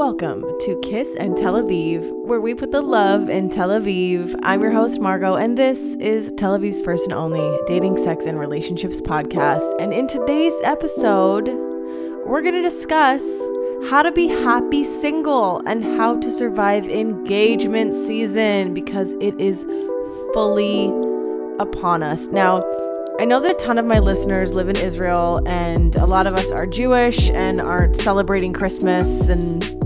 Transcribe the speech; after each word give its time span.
Welcome 0.00 0.46
to 0.60 0.80
Kiss 0.82 1.14
and 1.16 1.36
Tel 1.36 1.56
Aviv, 1.56 2.10
where 2.24 2.40
we 2.40 2.54
put 2.54 2.70
the 2.70 2.80
love 2.80 3.28
in 3.28 3.50
Tel 3.50 3.68
Aviv. 3.68 4.34
I'm 4.42 4.62
your 4.62 4.70
host, 4.70 4.98
Margot, 4.98 5.34
and 5.34 5.58
this 5.58 5.78
is 5.96 6.32
Tel 6.38 6.58
Aviv's 6.58 6.80
first 6.80 7.04
and 7.04 7.12
only 7.12 7.58
dating, 7.66 7.98
sex, 7.98 8.24
and 8.24 8.38
relationships 8.38 9.02
podcast. 9.02 9.78
And 9.78 9.92
in 9.92 10.08
today's 10.08 10.54
episode, 10.64 11.48
we're 12.24 12.40
going 12.40 12.54
to 12.54 12.62
discuss 12.62 13.20
how 13.90 14.00
to 14.00 14.10
be 14.10 14.26
happy 14.26 14.84
single 14.84 15.60
and 15.66 15.84
how 15.84 16.18
to 16.20 16.32
survive 16.32 16.88
engagement 16.88 17.92
season 17.92 18.72
because 18.72 19.12
it 19.20 19.38
is 19.38 19.66
fully 20.32 20.86
upon 21.58 22.02
us. 22.02 22.26
Now, 22.28 22.64
I 23.18 23.26
know 23.26 23.38
that 23.40 23.50
a 23.50 23.54
ton 23.62 23.76
of 23.76 23.84
my 23.84 23.98
listeners 23.98 24.54
live 24.54 24.70
in 24.70 24.76
Israel, 24.76 25.46
and 25.46 25.94
a 25.96 26.06
lot 26.06 26.26
of 26.26 26.32
us 26.32 26.50
are 26.52 26.66
Jewish 26.66 27.28
and 27.28 27.60
aren't 27.60 27.96
celebrating 27.96 28.54
Christmas 28.54 29.28
and 29.28 29.79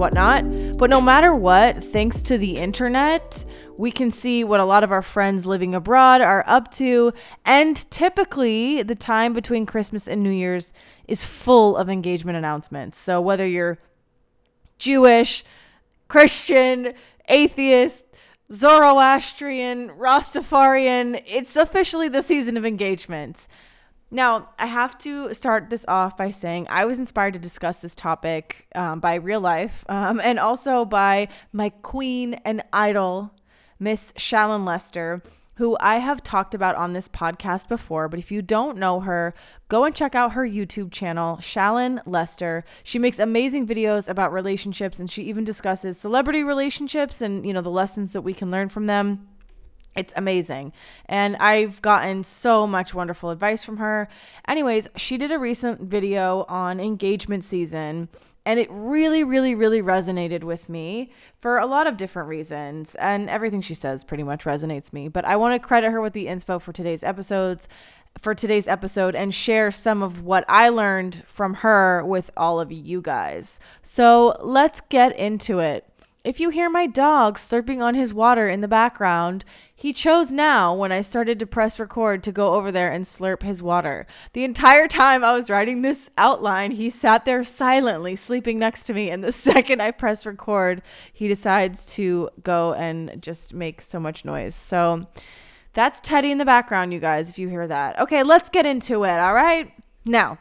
whatnot. 0.00 0.44
But 0.78 0.90
no 0.90 1.00
matter 1.00 1.32
what, 1.32 1.76
thanks 1.76 2.22
to 2.22 2.36
the 2.36 2.56
internet, 2.56 3.44
we 3.78 3.92
can 3.92 4.10
see 4.10 4.42
what 4.42 4.58
a 4.58 4.64
lot 4.64 4.82
of 4.82 4.90
our 4.90 5.02
friends 5.02 5.46
living 5.46 5.74
abroad 5.74 6.20
are 6.20 6.42
up 6.46 6.72
to. 6.72 7.12
And 7.44 7.88
typically, 7.90 8.82
the 8.82 8.94
time 8.94 9.32
between 9.32 9.66
Christmas 9.66 10.08
and 10.08 10.22
New 10.22 10.30
Year's 10.30 10.72
is 11.06 11.24
full 11.24 11.76
of 11.76 11.88
engagement 11.88 12.36
announcements. 12.36 12.98
So 12.98 13.20
whether 13.20 13.46
you're 13.46 13.78
Jewish, 14.78 15.44
Christian, 16.08 16.94
atheist, 17.28 18.06
Zoroastrian, 18.52 19.90
Rastafarian, 19.90 21.22
it's 21.26 21.54
officially 21.54 22.08
the 22.08 22.22
season 22.22 22.56
of 22.56 22.66
engagement. 22.66 23.46
Now, 24.10 24.48
I 24.58 24.66
have 24.66 24.98
to 24.98 25.32
start 25.34 25.70
this 25.70 25.84
off 25.86 26.16
by 26.16 26.32
saying 26.32 26.66
I 26.68 26.84
was 26.84 26.98
inspired 26.98 27.34
to 27.34 27.38
discuss 27.38 27.76
this 27.76 27.94
topic 27.94 28.66
um, 28.74 28.98
by 28.98 29.14
real 29.14 29.40
life 29.40 29.84
um, 29.88 30.20
and 30.20 30.38
also 30.38 30.84
by 30.84 31.28
my 31.52 31.70
queen 31.70 32.34
and 32.44 32.62
idol, 32.72 33.32
Miss 33.78 34.12
Shallon 34.14 34.64
Lester, 34.64 35.22
who 35.54 35.76
I 35.78 35.98
have 35.98 36.22
talked 36.22 36.54
about 36.54 36.74
on 36.74 36.92
this 36.92 37.06
podcast 37.06 37.68
before. 37.68 38.08
But 38.08 38.18
if 38.18 38.32
you 38.32 38.42
don't 38.42 38.78
know 38.78 39.00
her, 39.00 39.34
go 39.68 39.84
and 39.84 39.94
check 39.94 40.14
out 40.14 40.32
her 40.32 40.46
YouTube 40.46 40.90
channel, 40.90 41.36
Shallon 41.36 42.00
Lester. 42.04 42.64
She 42.82 42.98
makes 42.98 43.18
amazing 43.18 43.66
videos 43.66 44.08
about 44.08 44.32
relationships 44.32 44.98
and 44.98 45.10
she 45.10 45.22
even 45.24 45.44
discusses 45.44 45.98
celebrity 45.98 46.42
relationships 46.42 47.20
and, 47.20 47.46
you 47.46 47.52
know, 47.52 47.60
the 47.60 47.70
lessons 47.70 48.12
that 48.14 48.22
we 48.22 48.32
can 48.32 48.50
learn 48.50 48.70
from 48.70 48.86
them. 48.86 49.28
It's 49.96 50.12
amazing. 50.16 50.72
And 51.06 51.36
I've 51.36 51.82
gotten 51.82 52.22
so 52.22 52.66
much 52.66 52.94
wonderful 52.94 53.30
advice 53.30 53.64
from 53.64 53.78
her. 53.78 54.08
Anyways, 54.46 54.88
she 54.96 55.16
did 55.16 55.32
a 55.32 55.38
recent 55.38 55.82
video 55.82 56.44
on 56.48 56.78
engagement 56.78 57.44
season. 57.44 58.08
And 58.46 58.58
it 58.58 58.68
really, 58.70 59.22
really, 59.22 59.54
really 59.54 59.82
resonated 59.82 60.44
with 60.44 60.68
me 60.68 61.12
for 61.40 61.58
a 61.58 61.66
lot 61.66 61.86
of 61.86 61.96
different 61.96 62.28
reasons. 62.28 62.94
And 62.94 63.28
everything 63.28 63.60
she 63.60 63.74
says 63.74 64.04
pretty 64.04 64.22
much 64.22 64.44
resonates 64.44 64.92
me. 64.92 65.08
But 65.08 65.24
I 65.24 65.36
want 65.36 65.60
to 65.60 65.66
credit 65.66 65.90
her 65.90 66.00
with 66.00 66.14
the 66.14 66.26
inspo 66.26 66.60
for 66.60 66.72
today's 66.72 67.02
episodes, 67.02 67.68
for 68.18 68.34
today's 68.34 68.66
episode, 68.66 69.14
and 69.14 69.34
share 69.34 69.70
some 69.70 70.02
of 70.02 70.22
what 70.22 70.44
I 70.48 70.68
learned 70.68 71.22
from 71.26 71.54
her 71.54 72.04
with 72.04 72.30
all 72.36 72.60
of 72.60 72.72
you 72.72 73.02
guys. 73.02 73.60
So 73.82 74.38
let's 74.40 74.80
get 74.88 75.16
into 75.18 75.58
it. 75.58 75.89
If 76.22 76.38
you 76.38 76.50
hear 76.50 76.68
my 76.68 76.86
dog 76.86 77.38
slurping 77.38 77.80
on 77.80 77.94
his 77.94 78.12
water 78.12 78.46
in 78.46 78.60
the 78.60 78.68
background, 78.68 79.42
he 79.74 79.94
chose 79.94 80.30
now 80.30 80.74
when 80.74 80.92
I 80.92 81.00
started 81.00 81.38
to 81.38 81.46
press 81.46 81.80
record 81.80 82.22
to 82.24 82.32
go 82.32 82.54
over 82.54 82.70
there 82.70 82.92
and 82.92 83.06
slurp 83.06 83.42
his 83.42 83.62
water. 83.62 84.06
The 84.34 84.44
entire 84.44 84.86
time 84.86 85.24
I 85.24 85.32
was 85.32 85.48
writing 85.48 85.80
this 85.80 86.10
outline, 86.18 86.72
he 86.72 86.90
sat 86.90 87.24
there 87.24 87.42
silently 87.42 88.16
sleeping 88.16 88.58
next 88.58 88.82
to 88.84 88.92
me. 88.92 89.08
And 89.08 89.24
the 89.24 89.32
second 89.50 89.80
I 89.80 89.92
press 89.92 90.26
record, 90.26 90.82
he 91.10 91.26
decides 91.26 91.86
to 91.94 92.28
go 92.42 92.74
and 92.74 93.16
just 93.22 93.54
make 93.54 93.80
so 93.80 93.98
much 93.98 94.22
noise. 94.22 94.54
So 94.54 95.06
that's 95.72 96.00
Teddy 96.02 96.30
in 96.30 96.36
the 96.36 96.44
background, 96.44 96.92
you 96.92 97.00
guys, 97.00 97.30
if 97.30 97.38
you 97.38 97.48
hear 97.48 97.66
that. 97.66 97.98
Okay, 97.98 98.22
let's 98.24 98.50
get 98.50 98.66
into 98.66 99.04
it. 99.04 99.18
All 99.18 99.32
right. 99.32 99.72
Now, 100.04 100.36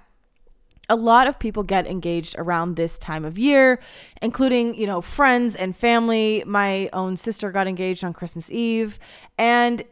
a 0.89 0.95
lot 0.95 1.27
of 1.27 1.38
people 1.38 1.63
get 1.63 1.85
engaged 1.85 2.35
around 2.38 2.75
this 2.75 2.97
time 2.97 3.23
of 3.23 3.38
year, 3.38 3.79
including, 4.22 4.73
you 4.73 4.88
know, 4.88 5.01
friends 5.01 5.55
and 5.55 5.77
family. 5.77 6.44
My 6.45 6.89
own 6.91 7.16
sister 7.16 7.51
got 7.51 7.67
engaged 7.67 8.03
on 8.03 8.11
Christmas 8.11 8.51
Eve. 8.51 8.97
And, 9.38 9.83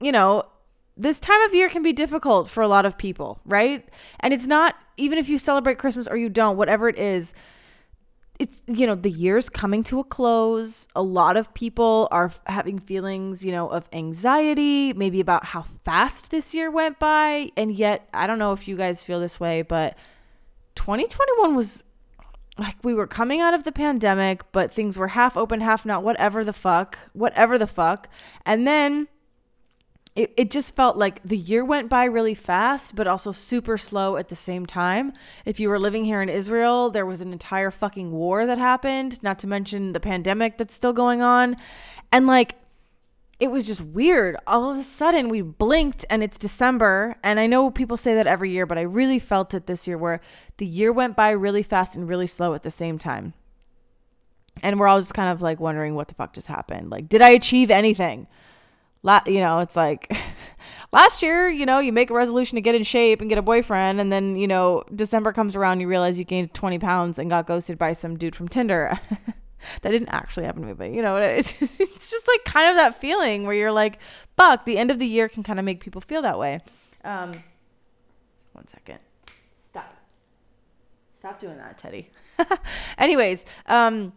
you 0.00 0.10
know, 0.10 0.44
this 0.96 1.20
time 1.20 1.40
of 1.42 1.54
year 1.54 1.68
can 1.68 1.82
be 1.82 1.92
difficult 1.92 2.48
for 2.48 2.62
a 2.62 2.68
lot 2.68 2.86
of 2.86 2.98
people, 2.98 3.40
right? 3.44 3.86
And 4.20 4.32
it's 4.32 4.46
not, 4.46 4.74
even 4.96 5.18
if 5.18 5.28
you 5.28 5.38
celebrate 5.38 5.78
Christmas 5.78 6.06
or 6.06 6.16
you 6.16 6.28
don't, 6.28 6.56
whatever 6.56 6.88
it 6.88 6.98
is, 6.98 7.34
it's, 8.38 8.60
you 8.66 8.86
know, 8.86 8.94
the 8.94 9.10
year's 9.10 9.48
coming 9.48 9.84
to 9.84 10.00
a 10.00 10.04
close. 10.04 10.88
A 10.96 11.02
lot 11.02 11.36
of 11.36 11.52
people 11.54 12.08
are 12.10 12.32
having 12.46 12.78
feelings, 12.78 13.44
you 13.44 13.52
know, 13.52 13.68
of 13.68 13.88
anxiety, 13.92 14.92
maybe 14.92 15.20
about 15.20 15.46
how 15.46 15.66
fast 15.84 16.30
this 16.30 16.52
year 16.52 16.70
went 16.70 16.98
by. 16.98 17.50
And 17.56 17.72
yet, 17.72 18.08
I 18.12 18.26
don't 18.26 18.38
know 18.38 18.52
if 18.52 18.66
you 18.66 18.76
guys 18.76 19.04
feel 19.04 19.20
this 19.20 19.38
way, 19.38 19.62
but 19.62 19.96
2021 20.74 21.54
was 21.54 21.82
like 22.58 22.76
we 22.82 22.94
were 22.94 23.06
coming 23.06 23.40
out 23.40 23.54
of 23.54 23.64
the 23.64 23.72
pandemic, 23.72 24.50
but 24.52 24.72
things 24.72 24.98
were 24.98 25.08
half 25.08 25.36
open, 25.36 25.60
half 25.60 25.86
not, 25.86 26.02
whatever 26.02 26.44
the 26.44 26.52
fuck, 26.52 26.98
whatever 27.12 27.58
the 27.58 27.66
fuck. 27.66 28.08
And 28.44 28.66
then 28.66 29.08
it, 30.14 30.34
it 30.36 30.50
just 30.50 30.76
felt 30.76 30.98
like 30.98 31.22
the 31.22 31.38
year 31.38 31.64
went 31.64 31.88
by 31.88 32.04
really 32.04 32.34
fast, 32.34 32.94
but 32.94 33.06
also 33.06 33.32
super 33.32 33.78
slow 33.78 34.16
at 34.16 34.28
the 34.28 34.36
same 34.36 34.66
time. 34.66 35.14
If 35.46 35.58
you 35.58 35.70
were 35.70 35.78
living 35.78 36.04
here 36.04 36.20
in 36.20 36.28
Israel, 36.28 36.90
there 36.90 37.06
was 37.06 37.22
an 37.22 37.32
entire 37.32 37.70
fucking 37.70 38.12
war 38.12 38.44
that 38.44 38.58
happened, 38.58 39.22
not 39.22 39.38
to 39.38 39.46
mention 39.46 39.94
the 39.94 40.00
pandemic 40.00 40.58
that's 40.58 40.74
still 40.74 40.92
going 40.92 41.22
on. 41.22 41.56
And 42.10 42.26
like, 42.26 42.56
it 43.42 43.50
was 43.50 43.66
just 43.66 43.80
weird. 43.80 44.36
All 44.46 44.70
of 44.70 44.78
a 44.78 44.84
sudden, 44.84 45.28
we 45.28 45.42
blinked 45.42 46.04
and 46.08 46.22
it's 46.22 46.38
December. 46.38 47.16
And 47.24 47.40
I 47.40 47.48
know 47.48 47.72
people 47.72 47.96
say 47.96 48.14
that 48.14 48.28
every 48.28 48.50
year, 48.50 48.66
but 48.66 48.78
I 48.78 48.82
really 48.82 49.18
felt 49.18 49.52
it 49.52 49.66
this 49.66 49.88
year 49.88 49.98
where 49.98 50.20
the 50.58 50.64
year 50.64 50.92
went 50.92 51.16
by 51.16 51.30
really 51.30 51.64
fast 51.64 51.96
and 51.96 52.08
really 52.08 52.28
slow 52.28 52.54
at 52.54 52.62
the 52.62 52.70
same 52.70 53.00
time. 53.00 53.34
And 54.62 54.78
we're 54.78 54.86
all 54.86 55.00
just 55.00 55.14
kind 55.14 55.28
of 55.28 55.42
like 55.42 55.58
wondering 55.58 55.96
what 55.96 56.06
the 56.06 56.14
fuck 56.14 56.34
just 56.34 56.46
happened. 56.46 56.90
Like, 56.90 57.08
did 57.08 57.20
I 57.20 57.30
achieve 57.30 57.68
anything? 57.68 58.28
La- 59.02 59.24
you 59.26 59.40
know, 59.40 59.58
it's 59.58 59.74
like 59.74 60.16
last 60.92 61.20
year, 61.20 61.50
you 61.50 61.66
know, 61.66 61.80
you 61.80 61.92
make 61.92 62.10
a 62.10 62.14
resolution 62.14 62.54
to 62.54 62.62
get 62.62 62.76
in 62.76 62.84
shape 62.84 63.20
and 63.20 63.28
get 63.28 63.38
a 63.38 63.42
boyfriend. 63.42 64.00
And 64.00 64.12
then, 64.12 64.36
you 64.36 64.46
know, 64.46 64.84
December 64.94 65.32
comes 65.32 65.56
around, 65.56 65.80
you 65.80 65.88
realize 65.88 66.16
you 66.16 66.24
gained 66.24 66.54
20 66.54 66.78
pounds 66.78 67.18
and 67.18 67.28
got 67.28 67.48
ghosted 67.48 67.76
by 67.76 67.92
some 67.92 68.16
dude 68.16 68.36
from 68.36 68.46
Tinder. 68.46 69.00
that 69.82 69.90
didn't 69.90 70.08
actually 70.08 70.44
happen 70.44 70.62
to 70.62 70.68
me, 70.68 70.74
but 70.74 70.90
you 70.90 71.02
know, 71.02 71.16
it's, 71.16 71.54
it's 71.60 72.10
just 72.10 72.28
like 72.28 72.44
kind 72.44 72.70
of 72.70 72.76
that 72.76 73.00
feeling 73.00 73.46
where 73.46 73.54
you're 73.54 73.72
like, 73.72 73.98
fuck, 74.36 74.64
the 74.64 74.78
end 74.78 74.90
of 74.90 74.98
the 74.98 75.06
year 75.06 75.28
can 75.28 75.42
kind 75.42 75.58
of 75.58 75.64
make 75.64 75.80
people 75.80 76.00
feel 76.00 76.22
that 76.22 76.38
way. 76.38 76.60
Um, 77.04 77.32
one 78.52 78.68
second. 78.68 78.98
Stop. 79.58 79.96
Stop 81.18 81.40
doing 81.40 81.56
that, 81.56 81.78
Teddy. 81.78 82.10
Anyways, 82.98 83.44
um, 83.66 84.12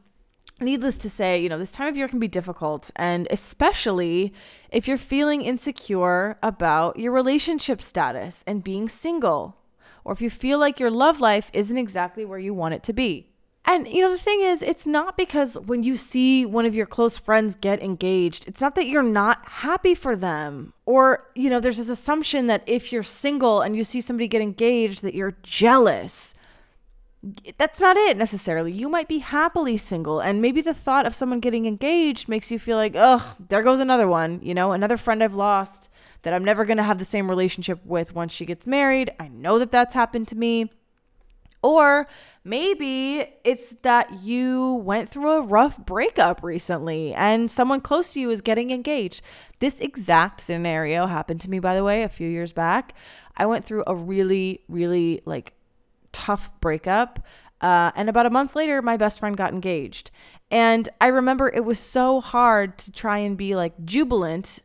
needless 0.61 0.97
to 0.99 1.09
say, 1.09 1.39
you 1.41 1.49
know, 1.49 1.57
this 1.57 1.71
time 1.71 1.87
of 1.87 1.97
year 1.97 2.07
can 2.07 2.19
be 2.19 2.27
difficult, 2.27 2.91
and 2.95 3.27
especially 3.29 4.33
if 4.71 4.87
you're 4.87 4.97
feeling 4.97 5.41
insecure 5.41 6.37
about 6.41 6.99
your 6.99 7.11
relationship 7.11 7.81
status 7.81 8.43
and 8.47 8.63
being 8.63 8.89
single, 8.89 9.57
or 10.03 10.13
if 10.13 10.21
you 10.21 10.29
feel 10.29 10.59
like 10.59 10.79
your 10.79 10.91
love 10.91 11.19
life 11.19 11.49
isn't 11.53 11.77
exactly 11.77 12.25
where 12.25 12.39
you 12.39 12.53
want 12.53 12.73
it 12.73 12.83
to 12.83 12.93
be. 12.93 13.27
And 13.67 13.87
you 13.87 14.01
know, 14.01 14.11
the 14.11 14.17
thing 14.17 14.41
is, 14.41 14.61
it's 14.61 14.85
not 14.85 15.17
because 15.17 15.57
when 15.57 15.81
you 15.81 15.97
see 15.97 16.45
one 16.45 16.65
of 16.65 16.75
your 16.75 16.85
close 16.85 17.17
friends 17.17 17.55
get 17.55 17.81
engaged, 17.81 18.47
it's 18.47 18.61
not 18.61 18.75
that 18.75 18.87
you're 18.87 19.01
not 19.01 19.43
happy 19.47 19.95
for 19.95 20.15
them. 20.15 20.73
Or, 20.85 21.31
you 21.33 21.49
know, 21.49 21.59
there's 21.59 21.77
this 21.77 21.89
assumption 21.89 22.45
that 22.47 22.63
if 22.67 22.91
you're 22.91 23.03
single 23.03 23.61
and 23.61 23.75
you 23.75 23.83
see 23.83 24.01
somebody 24.01 24.27
get 24.27 24.41
engaged, 24.41 25.01
that 25.01 25.15
you're 25.15 25.37
jealous. 25.41 26.35
That's 27.57 27.79
not 27.79 27.97
it 27.97 28.17
necessarily. 28.17 28.71
You 28.71 28.87
might 28.87 29.07
be 29.07 29.17
happily 29.17 29.77
single, 29.77 30.19
and 30.19 30.43
maybe 30.43 30.61
the 30.61 30.75
thought 30.75 31.07
of 31.07 31.15
someone 31.15 31.39
getting 31.39 31.65
engaged 31.65 32.29
makes 32.29 32.51
you 32.51 32.59
feel 32.59 32.77
like, 32.77 32.93
oh, 32.95 33.35
there 33.39 33.63
goes 33.63 33.79
another 33.79 34.07
one, 34.07 34.41
you 34.43 34.53
know, 34.53 34.73
another 34.73 34.95
friend 34.95 35.23
I've 35.23 35.33
lost 35.33 35.89
that 36.21 36.35
I'm 36.35 36.45
never 36.45 36.65
going 36.65 36.77
to 36.77 36.83
have 36.83 36.99
the 36.99 37.05
same 37.05 37.27
relationship 37.27 37.83
with 37.83 38.13
once 38.13 38.31
she 38.31 38.45
gets 38.45 38.67
married. 38.67 39.11
I 39.19 39.27
know 39.27 39.57
that 39.57 39.71
that's 39.71 39.95
happened 39.95 40.27
to 40.27 40.35
me. 40.35 40.71
Or 41.65 42.05
maybe 42.43 43.25
it's 43.43 43.75
that 43.81 44.21
you 44.21 44.75
went 44.85 45.09
through 45.09 45.31
a 45.31 45.41
rough 45.41 45.83
breakup 45.83 46.43
recently 46.43 47.11
and 47.15 47.49
someone 47.49 47.81
close 47.81 48.13
to 48.13 48.19
you 48.19 48.29
is 48.29 48.41
getting 48.41 48.69
engaged. 48.69 49.23
This 49.59 49.79
exact 49.79 50.41
scenario 50.41 51.07
happened 51.07 51.41
to 51.41 51.49
me, 51.49 51.57
by 51.57 51.73
the 51.75 51.83
way, 51.83 52.03
a 52.03 52.09
few 52.09 52.29
years 52.29 52.53
back. 52.53 52.93
I 53.35 53.47
went 53.47 53.65
through 53.65 53.83
a 53.87 53.95
really, 53.95 54.61
really 54.69 55.23
like 55.25 55.53
tough 56.11 56.51
breakup. 56.61 57.25
Uh, 57.61 57.91
and 57.95 58.09
about 58.09 58.27
a 58.27 58.29
month 58.29 58.55
later, 58.55 58.83
my 58.83 58.95
best 58.95 59.19
friend 59.19 59.35
got 59.35 59.51
engaged. 59.51 60.11
And 60.51 60.87
I 61.01 61.07
remember 61.07 61.49
it 61.49 61.65
was 61.65 61.79
so 61.79 62.21
hard 62.21 62.77
to 62.77 62.91
try 62.91 63.17
and 63.17 63.35
be 63.35 63.55
like 63.55 63.73
jubilant 63.83 64.61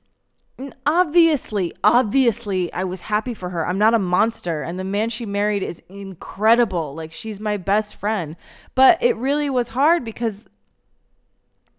obviously, 0.84 1.72
obviously, 1.82 2.72
I 2.72 2.84
was 2.84 3.02
happy 3.02 3.34
for 3.34 3.50
her. 3.50 3.66
I'm 3.66 3.78
not 3.78 3.94
a 3.94 3.98
monster. 3.98 4.62
And 4.62 4.78
the 4.78 4.84
man 4.84 5.08
she 5.08 5.24
married 5.24 5.62
is 5.62 5.82
incredible. 5.88 6.94
Like, 6.94 7.12
she's 7.12 7.40
my 7.40 7.56
best 7.56 7.96
friend. 7.96 8.36
But 8.74 9.02
it 9.02 9.16
really 9.16 9.48
was 9.48 9.70
hard 9.70 10.04
because, 10.04 10.44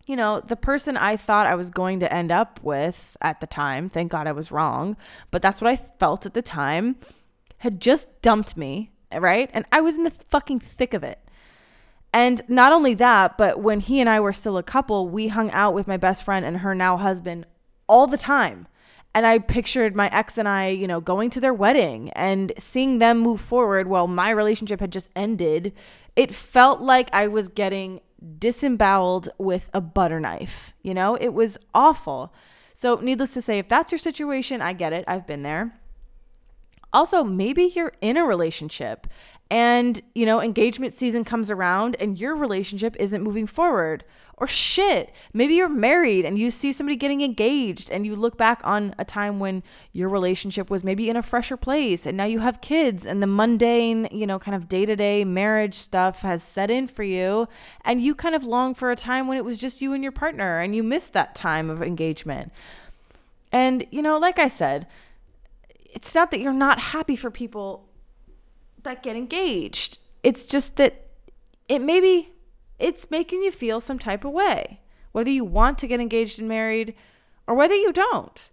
you 0.06 0.16
know, 0.16 0.42
the 0.42 0.56
person 0.56 0.98
I 0.98 1.18
thought 1.18 1.48
I 1.48 1.56
was 1.56 1.70
going 1.70 2.00
to 2.00 2.14
end 2.14 2.32
up 2.32 2.60
with 2.64 3.16
at 3.22 3.40
the 3.40 3.48
time, 3.48 3.88
thank 3.88 4.12
God 4.12 4.26
I 4.28 4.32
was 4.32 4.52
wrong, 4.52 4.98
but 5.30 5.42
that's 5.42 5.62
what 5.62 5.70
I 5.70 5.76
felt 5.76 6.26
at 6.26 6.34
the 6.34 6.42
time, 6.42 6.96
had 7.60 7.80
just 7.80 8.22
dumped 8.22 8.58
me, 8.58 8.92
right? 9.14 9.50
And 9.54 9.66
I 9.72 9.82
was 9.82 9.96
in 9.96 10.04
the 10.04 10.12
fucking 10.12 10.60
thick 10.60 10.94
of 10.94 11.04
it. 11.04 11.20
And 12.14 12.42
not 12.48 12.74
only 12.74 12.94
that, 12.96 13.38
but 13.38 13.62
when 13.62 13.80
he 13.80 14.00
and 14.00 14.10
I 14.10 14.20
were 14.20 14.34
still 14.34 14.58
a 14.58 14.64
couple, 14.64 15.08
we 15.08 15.30
hung 15.30 15.52
out 15.52 15.74
with 15.74 15.88
my 15.88 15.98
best 15.98 16.26
friend 16.26 16.46
and 16.46 16.58
her 16.58 16.76
now 16.76 16.98
husband 16.98 17.46
all 17.88 18.08
the 18.08 18.18
time. 18.18 18.68
And 19.14 19.26
I 19.26 19.40
pictured 19.40 19.96
my 19.96 20.10
ex 20.14 20.38
and 20.38 20.48
I, 20.48 20.70
you 20.70 20.88
know, 20.88 21.02
going 21.02 21.30
to 21.32 21.42
their 21.42 21.54
wedding 21.54 22.10
and 22.12 22.54
seeing 22.58 23.00
them 23.00 23.20
move 23.20 23.42
forward 23.42 23.88
while 23.88 24.08
my 24.08 24.30
relationship 24.30 24.80
had 24.80 24.92
just 24.92 25.10
ended. 25.16 25.74
It 26.16 26.34
felt 26.34 26.82
like 26.82 27.10
I 27.14 27.28
was 27.28 27.50
getting 27.50 28.02
disemboweled 28.38 29.30
with 29.38 29.70
a 29.74 29.82
butter 29.82 30.20
knife. 30.20 30.74
You 30.82 30.94
know, 30.94 31.16
it 31.16 31.30
was 31.30 31.58
awful. 31.74 32.34
So, 32.74 32.96
needless 32.96 33.34
to 33.34 33.42
say, 33.42 33.60
if 33.60 33.68
that's 33.68 33.92
your 33.92 34.00
situation, 34.00 34.62
I 34.62 34.74
get 34.74 34.94
it. 34.94 35.04
I've 35.08 35.28
been 35.28 35.44
there. 35.44 35.78
Also, 36.94 37.24
maybe 37.24 37.64
you're 37.64 37.94
in 38.02 38.18
a 38.18 38.26
relationship 38.26 39.08
and, 39.50 40.02
you 40.16 40.26
know, 40.26 40.42
engagement 40.42 40.94
season 40.94 41.24
comes 41.24 41.52
around 41.52 41.96
and 42.00 42.18
your 42.18 42.36
relationship 42.36 42.96
isn't 43.00 43.22
moving 43.22 43.48
forward. 43.48 44.04
Or 44.42 44.48
shit, 44.48 45.14
maybe 45.34 45.54
you're 45.54 45.70
married 45.70 46.26
and 46.26 46.36
you 46.36 46.50
see 46.50 46.74
somebody 46.74 46.96
getting 46.96 47.22
engaged 47.22 47.92
and 47.92 48.08
you 48.08 48.16
look 48.16 48.38
back 48.38 48.60
on 48.64 48.96
a 48.98 49.06
time 49.06 49.40
when 49.40 49.62
your 49.94 50.10
relationship 50.10 50.68
was 50.68 50.84
maybe 50.84 51.12
in 51.12 51.16
a 51.16 51.22
fresher 51.22 51.56
place 51.56 52.08
and 52.08 52.18
now 52.18 52.24
you 52.24 52.40
have 52.40 52.60
kids 52.60 53.06
and 53.06 53.22
the 53.22 53.28
mundane, 53.28 54.08
you 54.12 54.26
know, 54.26 54.40
kind 54.40 54.56
of 54.56 54.68
day 54.68 54.84
to 54.84 54.96
day 54.96 55.24
marriage 55.24 55.76
stuff 55.76 56.24
has 56.24 56.42
set 56.42 56.72
in 56.72 56.88
for 56.88 57.04
you 57.04 57.48
and 57.86 58.02
you 58.02 58.16
kind 58.16 58.34
of 58.34 58.44
long 58.44 58.74
for 58.74 58.90
a 58.90 58.96
time 58.96 59.28
when 59.28 59.38
it 59.38 59.46
was 59.46 59.60
just 59.60 59.80
you 59.80 59.94
and 59.94 60.02
your 60.02 60.12
partner 60.12 60.58
and 60.60 60.74
you 60.74 60.82
miss 60.82 61.06
that 61.10 61.36
time 61.36 61.70
of 61.70 61.84
engagement. 61.84 62.52
And, 63.52 63.86
you 63.92 64.02
know, 64.02 64.18
like 64.18 64.40
I 64.40 64.48
said, 64.48 64.88
it's 65.86 66.16
not 66.16 66.32
that 66.32 66.40
you're 66.40 66.52
not 66.52 66.80
happy 66.80 67.16
for 67.16 67.30
people 67.30 67.88
that 68.82 69.04
get 69.04 69.16
engaged. 69.16 70.00
It's 70.24 70.48
just 70.48 70.78
that 70.78 71.10
it 71.70 71.84
maybe 71.84 72.32
it's 72.82 73.12
making 73.12 73.44
you 73.44 73.52
feel 73.52 73.80
some 73.80 74.00
type 74.00 74.26
of 74.26 74.32
way, 74.32 74.82
whether 75.12 75.30
you 75.30 75.46
want 75.46 75.78
to 75.80 75.88
get 75.88 76.00
engaged 76.00 76.40
and 76.40 76.48
married 76.48 76.96
or 77.48 77.56
whether 77.56 77.76
you 77.76 77.94
don't. 77.94 78.50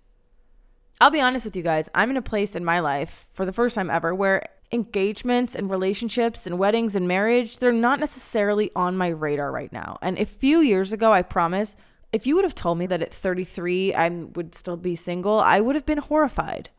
I'll 1.01 1.11
be 1.11 1.21
honest 1.21 1.45
with 1.45 1.57
you 1.57 1.63
guys, 1.63 1.89
I'm 1.95 2.11
in 2.11 2.17
a 2.17 2.23
place 2.23 2.57
in 2.57 2.65
my 2.65 2.81
life 2.81 3.27
for 3.33 3.47
the 3.47 3.53
first 3.53 3.75
time 3.75 3.91
ever 3.91 4.15
where 4.15 4.49
engagements 4.73 5.55
and 5.55 5.71
relationships 5.71 6.47
and 6.47 6.59
weddings 6.59 6.95
and 6.95 7.09
marriage, 7.09 7.59
they're 7.59 7.73
not 7.73 8.01
necessarily 8.01 8.71
on 8.75 8.97
my 8.97 9.09
radar 9.09 9.51
right 9.51 9.73
now. 9.73 9.99
And 10.03 10.19
a 10.19 10.27
few 10.27 10.61
years 10.61 10.93
ago, 10.93 11.13
I 11.13 11.23
promise, 11.23 11.77
if 12.13 12.27
you 12.27 12.35
would 12.35 12.45
have 12.45 12.55
told 12.55 12.79
me 12.79 12.87
that 12.87 13.03
at 13.03 13.15
33 13.15 13.95
I 13.95 14.09
would 14.09 14.55
still 14.55 14.77
be 14.77 14.97
single, 14.97 15.39
I 15.41 15.61
would 15.61 15.75
have 15.77 15.87
been 15.87 15.99
horrified. 15.99 16.71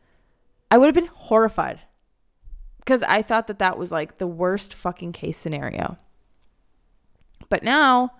I 0.70 0.78
would 0.78 0.86
have 0.86 0.94
been 0.94 1.10
horrified 1.12 1.80
because 2.78 3.02
I 3.02 3.22
thought 3.22 3.46
that 3.48 3.58
that 3.58 3.78
was 3.78 3.90
like 3.90 4.18
the 4.18 4.26
worst 4.26 4.72
fucking 4.74 5.12
case 5.12 5.38
scenario. 5.38 5.96
But 7.50 7.62
now 7.62 8.12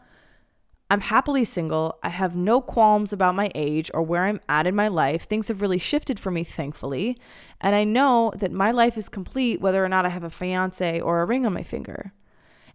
I'm 0.91 1.03
happily 1.03 1.45
single. 1.45 1.99
I 2.03 2.09
have 2.09 2.35
no 2.35 2.61
qualms 2.61 3.13
about 3.13 3.37
my 3.37 3.53
age 3.55 3.93
or 3.95 4.03
where 4.03 4.25
I'm 4.25 4.41
at 4.49 4.67
in 4.67 4.75
my 4.75 4.89
life. 4.89 5.23
Things 5.23 5.47
have 5.47 5.63
really 5.63 5.79
shifted 5.79 6.19
for 6.19 6.33
me, 6.33 6.43
thankfully. 6.43 7.17
And 7.61 7.77
I 7.77 7.85
know 7.85 8.33
that 8.37 8.51
my 8.51 8.73
life 8.73 8.99
is 8.99 9.09
complete 9.09 9.61
whether 9.61 9.85
or 9.85 9.89
not 9.89 10.05
I 10.05 10.09
have 10.09 10.25
a 10.25 10.31
fiance 10.31 11.01
or 11.01 11.23
a 11.23 11.25
ring 11.25 11.47
on 11.47 11.53
my 11.53 11.63
finger. 11.63 12.13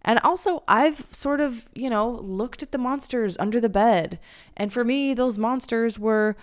And 0.00 0.18
also, 0.20 0.62
I've 0.66 1.06
sort 1.10 1.40
of, 1.40 1.68
you 1.74 1.90
know, 1.90 2.08
looked 2.08 2.62
at 2.62 2.72
the 2.72 2.78
monsters 2.78 3.36
under 3.38 3.60
the 3.60 3.68
bed. 3.68 4.18
And 4.56 4.72
for 4.72 4.82
me, 4.82 5.12
those 5.12 5.36
monsters 5.36 5.98
were, 5.98 6.36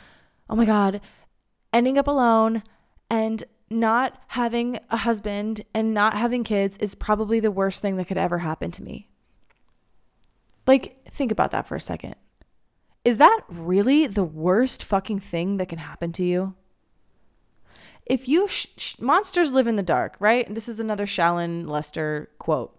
oh 0.50 0.56
my 0.56 0.66
God, 0.66 1.02
ending 1.72 1.98
up 1.98 2.08
alone 2.08 2.62
and 3.10 3.44
not 3.70 4.22
having 4.28 4.80
a 4.92 4.98
husband 4.98 5.64
and 5.74 5.94
not 5.94 6.14
having 6.14 6.44
kids 6.44 6.78
is 6.78 6.94
probably 6.94 7.40
the 7.40 7.52
worst 7.52 7.82
thing 7.82 7.96
that 7.98 8.08
could 8.08 8.18
ever 8.18 8.40
happen 8.40 8.70
to 8.72 8.84
me. 8.84 9.10
Like, 10.66 11.06
think 11.10 11.32
about 11.32 11.52
that 11.52 11.68
for 11.68 11.76
a 11.76 11.82
second. 11.82 12.16
Is 13.04 13.18
that 13.18 13.42
really 13.50 14.08
the 14.08 14.24
worst 14.24 14.84
fucking 14.84 15.20
thing 15.20 15.58
that 15.58 15.68
can 15.68 15.80
happen 15.80 16.12
to 16.14 16.24
you? 16.24 16.56
If 18.06 18.28
you 18.28 18.48
sh- 18.48 18.68
sh- 18.78 18.96
monsters 19.00 19.52
live 19.52 19.68
in 19.68 19.76
the 19.76 19.84
dark, 19.84 20.16
right? 20.20 20.54
This 20.54 20.68
is 20.68 20.80
another 20.80 21.06
Shallon 21.06 21.68
Lester 21.68 22.30
quote. 22.40 22.78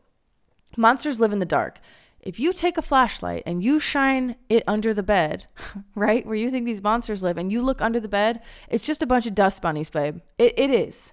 Monsters 0.77 1.21
live 1.21 1.33
in 1.33 1.39
the 1.39 1.47
dark. 1.47 1.79
If 2.21 2.41
you 2.41 2.55
take 2.55 2.79
a 2.79 2.83
flashlight 2.83 3.43
and 3.45 3.63
you 3.63 3.79
shine 3.79 4.37
it 4.49 4.65
under 4.67 4.95
the 4.95 5.03
bed, 5.03 5.47
right, 5.95 6.25
where 6.27 6.35
you 6.35 6.51
think 6.51 6.65
these 6.65 6.83
monsters 6.83 7.23
live, 7.23 7.37
and 7.37 7.53
you 7.53 7.61
look 7.61 7.83
under 7.83 8.01
the 8.01 8.09
bed, 8.09 8.41
it's 8.71 8.87
just 8.87 9.03
a 9.03 9.07
bunch 9.07 9.27
of 9.27 9.35
dust 9.35 9.61
bunnies, 9.61 9.91
babe. 9.91 10.21
It, 10.39 10.59
it 10.59 10.71
is. 10.71 11.13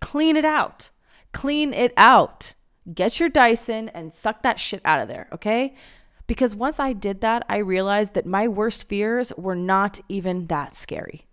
Clean 0.00 0.36
it 0.36 0.44
out. 0.44 0.90
Clean 1.32 1.72
it 1.72 1.94
out. 1.96 2.54
Get 2.92 3.20
your 3.20 3.28
Dyson 3.28 3.88
and 3.90 4.12
suck 4.12 4.42
that 4.42 4.58
shit 4.58 4.80
out 4.84 5.00
of 5.00 5.08
there, 5.08 5.28
okay? 5.32 5.74
Because 6.26 6.54
once 6.54 6.80
I 6.80 6.92
did 6.92 7.20
that, 7.20 7.44
I 7.48 7.58
realized 7.58 8.14
that 8.14 8.26
my 8.26 8.48
worst 8.48 8.84
fears 8.88 9.32
were 9.36 9.54
not 9.54 10.00
even 10.08 10.46
that 10.46 10.74
scary. 10.74 11.26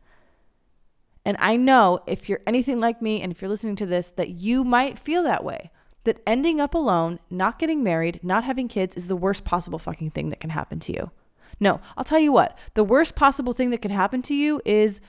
And 1.23 1.37
I 1.39 1.55
know 1.55 2.01
if 2.07 2.29
you're 2.29 2.41
anything 2.47 2.79
like 2.79 3.01
me 3.01 3.21
and 3.21 3.31
if 3.31 3.41
you're 3.41 3.49
listening 3.49 3.75
to 3.77 3.85
this, 3.85 4.11
that 4.11 4.29
you 4.29 4.63
might 4.63 4.97
feel 4.99 5.23
that 5.23 5.43
way. 5.43 5.71
That 6.03 6.21
ending 6.25 6.61
up 6.61 6.73
alone, 6.73 7.19
not 7.29 7.59
getting 7.59 7.83
married, 7.83 8.21
not 8.23 8.45
having 8.45 8.69
kids 8.69 8.95
is 8.95 9.07
the 9.07 9.15
worst 9.15 9.43
possible 9.43 9.77
fucking 9.77 10.11
thing 10.11 10.29
that 10.29 10.39
can 10.39 10.51
happen 10.51 10.79
to 10.79 10.93
you. 10.93 11.11
No, 11.59 11.81
I'll 11.97 12.05
tell 12.05 12.19
you 12.19 12.31
what, 12.31 12.57
the 12.75 12.83
worst 12.83 13.13
possible 13.15 13.51
thing 13.51 13.71
that 13.71 13.81
can 13.81 13.91
happen 13.91 14.21
to 14.23 14.33
you 14.33 14.61
is 14.63 15.01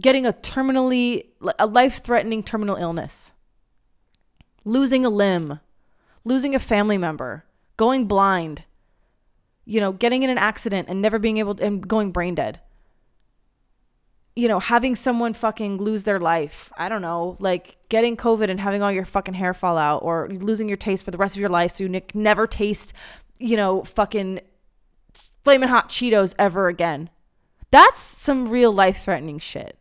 getting 0.00 0.24
a 0.24 0.32
terminally, 0.32 1.26
a 1.58 1.66
life 1.66 2.02
threatening 2.02 2.42
terminal 2.42 2.76
illness 2.76 3.32
losing 4.64 5.04
a 5.04 5.10
limb, 5.10 5.60
losing 6.24 6.54
a 6.54 6.58
family 6.58 6.98
member, 6.98 7.44
going 7.76 8.06
blind, 8.06 8.64
you 9.64 9.80
know, 9.80 9.92
getting 9.92 10.22
in 10.22 10.30
an 10.30 10.38
accident 10.38 10.88
and 10.88 11.00
never 11.00 11.18
being 11.18 11.38
able 11.38 11.54
to, 11.54 11.64
and 11.64 11.86
going 11.86 12.10
brain 12.12 12.34
dead. 12.34 12.60
You 14.34 14.48
know, 14.48 14.60
having 14.60 14.96
someone 14.96 15.34
fucking 15.34 15.76
lose 15.76 16.04
their 16.04 16.18
life. 16.18 16.72
I 16.78 16.88
don't 16.88 17.02
know, 17.02 17.36
like 17.38 17.76
getting 17.88 18.16
COVID 18.16 18.48
and 18.48 18.60
having 18.60 18.82
all 18.82 18.90
your 18.90 19.04
fucking 19.04 19.34
hair 19.34 19.52
fall 19.52 19.76
out 19.76 19.98
or 20.02 20.28
losing 20.28 20.68
your 20.68 20.78
taste 20.78 21.04
for 21.04 21.10
the 21.10 21.18
rest 21.18 21.36
of 21.36 21.40
your 21.40 21.50
life 21.50 21.72
so 21.72 21.84
you 21.84 21.88
ne- 21.88 22.04
never 22.14 22.46
taste, 22.46 22.92
you 23.38 23.56
know, 23.56 23.84
fucking 23.84 24.40
flaming 25.44 25.68
hot 25.68 25.90
Cheetos 25.90 26.34
ever 26.38 26.68
again. 26.68 27.10
That's 27.70 28.00
some 28.00 28.48
real 28.48 28.72
life 28.72 29.02
threatening 29.02 29.38
shit. 29.38 29.78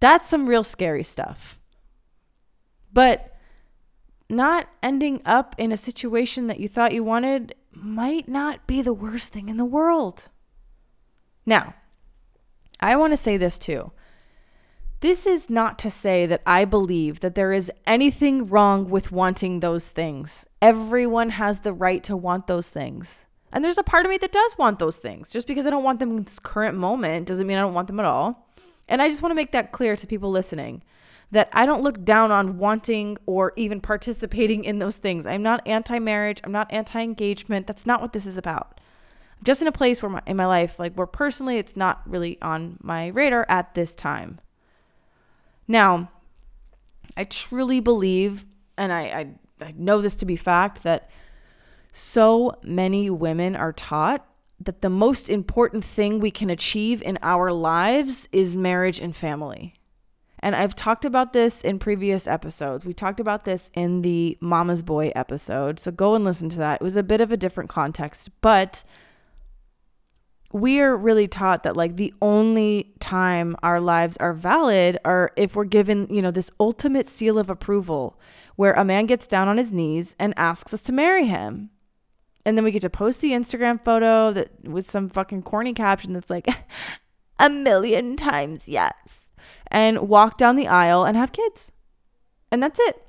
That's 0.00 0.28
some 0.28 0.48
real 0.48 0.64
scary 0.64 1.04
stuff. 1.04 1.58
But 2.92 3.34
not 4.28 4.68
ending 4.82 5.22
up 5.24 5.54
in 5.58 5.72
a 5.72 5.76
situation 5.76 6.46
that 6.46 6.60
you 6.60 6.68
thought 6.68 6.92
you 6.92 7.04
wanted 7.04 7.54
might 7.72 8.28
not 8.28 8.66
be 8.66 8.82
the 8.82 8.92
worst 8.92 9.32
thing 9.32 9.48
in 9.48 9.56
the 9.56 9.64
world. 9.64 10.28
Now, 11.46 11.74
I 12.80 12.96
want 12.96 13.12
to 13.12 13.16
say 13.16 13.36
this 13.36 13.58
too. 13.58 13.92
This 15.00 15.26
is 15.26 15.48
not 15.48 15.78
to 15.80 15.90
say 15.90 16.26
that 16.26 16.42
I 16.44 16.64
believe 16.64 17.20
that 17.20 17.36
there 17.36 17.52
is 17.52 17.70
anything 17.86 18.46
wrong 18.46 18.90
with 18.90 19.12
wanting 19.12 19.60
those 19.60 19.86
things. 19.86 20.44
Everyone 20.60 21.30
has 21.30 21.60
the 21.60 21.72
right 21.72 22.02
to 22.04 22.16
want 22.16 22.48
those 22.48 22.68
things. 22.68 23.24
And 23.52 23.64
there's 23.64 23.78
a 23.78 23.84
part 23.84 24.04
of 24.04 24.10
me 24.10 24.18
that 24.18 24.32
does 24.32 24.58
want 24.58 24.78
those 24.78 24.96
things. 24.96 25.30
Just 25.30 25.46
because 25.46 25.66
I 25.66 25.70
don't 25.70 25.84
want 25.84 26.00
them 26.00 26.16
in 26.16 26.24
this 26.24 26.40
current 26.40 26.76
moment 26.76 27.28
doesn't 27.28 27.46
mean 27.46 27.56
I 27.56 27.62
don't 27.62 27.74
want 27.74 27.86
them 27.86 28.00
at 28.00 28.06
all. 28.06 28.48
And 28.88 29.00
I 29.00 29.08
just 29.08 29.22
want 29.22 29.30
to 29.30 29.36
make 29.36 29.52
that 29.52 29.72
clear 29.72 29.96
to 29.96 30.06
people 30.06 30.30
listening 30.30 30.82
that 31.30 31.48
I 31.52 31.66
don't 31.66 31.82
look 31.82 32.04
down 32.04 32.32
on 32.32 32.58
wanting 32.58 33.18
or 33.26 33.52
even 33.56 33.80
participating 33.80 34.64
in 34.64 34.78
those 34.78 34.96
things. 34.96 35.26
I'm 35.26 35.42
not 35.42 35.66
anti 35.66 35.98
marriage, 35.98 36.40
I'm 36.44 36.52
not 36.52 36.72
anti 36.72 37.02
engagement. 37.02 37.66
That's 37.66 37.86
not 37.86 38.00
what 38.00 38.12
this 38.12 38.26
is 38.26 38.38
about. 38.38 38.80
I'm 39.38 39.44
just 39.44 39.60
in 39.60 39.68
a 39.68 39.72
place 39.72 40.02
where 40.02 40.10
my, 40.10 40.22
in 40.26 40.36
my 40.36 40.46
life, 40.46 40.78
like 40.78 40.94
where 40.94 41.06
personally 41.06 41.58
it's 41.58 41.76
not 41.76 42.02
really 42.06 42.40
on 42.40 42.78
my 42.82 43.08
radar 43.08 43.46
at 43.48 43.74
this 43.74 43.94
time. 43.94 44.40
Now, 45.66 46.10
I 47.16 47.24
truly 47.24 47.80
believe, 47.80 48.46
and 48.76 48.92
I, 48.92 49.00
I, 49.02 49.66
I 49.66 49.74
know 49.76 50.00
this 50.00 50.16
to 50.16 50.24
be 50.24 50.36
fact, 50.36 50.82
that 50.82 51.10
so 51.92 52.56
many 52.62 53.10
women 53.10 53.54
are 53.54 53.72
taught 53.72 54.24
that 54.60 54.80
the 54.80 54.90
most 54.90 55.28
important 55.28 55.84
thing 55.84 56.18
we 56.20 56.30
can 56.30 56.50
achieve 56.50 57.02
in 57.02 57.18
our 57.22 57.52
lives 57.52 58.28
is 58.32 58.56
marriage 58.56 58.98
and 58.98 59.14
family. 59.14 59.74
And 60.40 60.54
I've 60.54 60.76
talked 60.76 61.04
about 61.04 61.32
this 61.32 61.62
in 61.62 61.78
previous 61.78 62.26
episodes. 62.26 62.84
We 62.84 62.94
talked 62.94 63.20
about 63.20 63.44
this 63.44 63.70
in 63.74 64.02
the 64.02 64.38
Mama's 64.40 64.82
Boy 64.82 65.12
episode. 65.14 65.80
So 65.80 65.90
go 65.90 66.14
and 66.14 66.24
listen 66.24 66.48
to 66.50 66.58
that. 66.58 66.80
It 66.80 66.84
was 66.84 66.96
a 66.96 67.02
bit 67.02 67.20
of 67.20 67.32
a 67.32 67.36
different 67.36 67.70
context, 67.70 68.30
but 68.40 68.84
we 70.52 70.80
are 70.80 70.96
really 70.96 71.28
taught 71.28 71.62
that 71.64 71.76
like 71.76 71.96
the 71.96 72.14
only 72.22 72.94
time 73.00 73.54
our 73.62 73.80
lives 73.80 74.16
are 74.18 74.32
valid 74.32 74.98
are 75.04 75.32
if 75.36 75.54
we're 75.54 75.64
given, 75.64 76.06
you 76.10 76.22
know, 76.22 76.30
this 76.30 76.50
ultimate 76.58 77.08
seal 77.08 77.38
of 77.38 77.50
approval 77.50 78.18
where 78.56 78.72
a 78.72 78.84
man 78.84 79.06
gets 79.06 79.26
down 79.26 79.48
on 79.48 79.58
his 79.58 79.72
knees 79.72 80.16
and 80.18 80.32
asks 80.36 80.72
us 80.72 80.82
to 80.84 80.92
marry 80.92 81.26
him. 81.26 81.70
And 82.46 82.56
then 82.56 82.64
we 82.64 82.70
get 82.70 82.82
to 82.82 82.90
post 82.90 83.20
the 83.20 83.32
Instagram 83.32 83.84
photo 83.84 84.32
that 84.32 84.64
with 84.64 84.90
some 84.90 85.08
fucking 85.08 85.42
corny 85.42 85.74
caption 85.74 86.14
that's 86.14 86.30
like 86.30 86.48
a 87.38 87.50
million 87.50 88.16
times 88.16 88.68
yes 88.68 89.20
and 89.70 90.08
walk 90.08 90.38
down 90.38 90.56
the 90.56 90.68
aisle 90.68 91.04
and 91.04 91.16
have 91.16 91.32
kids. 91.32 91.70
And 92.50 92.62
that's 92.62 92.80
it. 92.80 93.02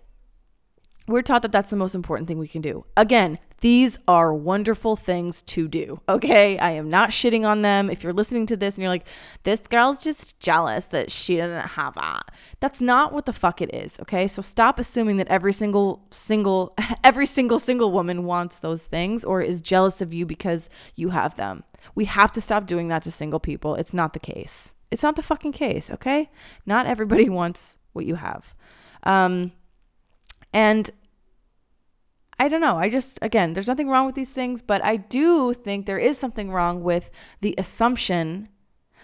We're 1.07 1.23
taught 1.23 1.41
that 1.41 1.51
that's 1.51 1.71
the 1.71 1.75
most 1.75 1.95
important 1.95 2.27
thing 2.27 2.37
we 2.37 2.47
can 2.47 2.61
do. 2.61 2.85
Again, 2.95 3.39
these 3.61 3.97
are 4.07 4.33
wonderful 4.33 4.95
things 4.95 5.41
to 5.43 5.67
do. 5.67 6.01
Okay. 6.09 6.57
I 6.59 6.71
am 6.71 6.89
not 6.89 7.11
shitting 7.11 7.45
on 7.45 7.61
them. 7.61 7.89
If 7.89 8.03
you're 8.03 8.13
listening 8.13 8.45
to 8.47 8.57
this 8.57 8.75
and 8.75 8.81
you're 8.81 8.91
like, 8.91 9.07
this 9.43 9.61
girl's 9.69 10.03
just 10.03 10.39
jealous 10.39 10.87
that 10.87 11.11
she 11.11 11.37
doesn't 11.37 11.69
have 11.69 11.95
that. 11.95 12.31
That's 12.59 12.81
not 12.81 13.13
what 13.13 13.25
the 13.25 13.31
fuck 13.31 13.61
it 13.61 13.73
is. 13.73 13.99
Okay. 14.01 14.27
So 14.27 14.41
stop 14.41 14.79
assuming 14.79 15.17
that 15.17 15.27
every 15.29 15.53
single, 15.53 16.05
single, 16.11 16.75
every 17.03 17.25
single, 17.25 17.57
single 17.59 17.91
woman 17.91 18.25
wants 18.25 18.59
those 18.59 18.83
things 18.83 19.23
or 19.23 19.41
is 19.41 19.61
jealous 19.61 20.01
of 20.01 20.13
you 20.13 20.25
because 20.25 20.69
you 20.95 21.11
have 21.11 21.35
them. 21.35 21.63
We 21.95 22.05
have 22.05 22.33
to 22.33 22.41
stop 22.41 22.65
doing 22.65 22.89
that 22.89 23.03
to 23.03 23.11
single 23.11 23.39
people. 23.39 23.75
It's 23.75 23.93
not 23.93 24.13
the 24.13 24.19
case. 24.19 24.73
It's 24.91 25.03
not 25.03 25.15
the 25.15 25.23
fucking 25.23 25.51
case. 25.51 25.91
Okay. 25.91 26.29
Not 26.65 26.85
everybody 26.85 27.29
wants 27.39 27.77
what 27.93 28.05
you 28.05 28.15
have. 28.15 28.55
Um, 29.03 29.51
and 30.53 30.89
I 32.39 32.47
don't 32.47 32.61
know. 32.61 32.77
I 32.77 32.89
just, 32.89 33.19
again, 33.21 33.53
there's 33.53 33.67
nothing 33.67 33.89
wrong 33.89 34.05
with 34.05 34.15
these 34.15 34.29
things, 34.29 34.61
but 34.61 34.83
I 34.83 34.95
do 34.95 35.53
think 35.53 35.85
there 35.85 35.99
is 35.99 36.17
something 36.17 36.51
wrong 36.51 36.83
with 36.83 37.11
the 37.41 37.53
assumption 37.57 38.47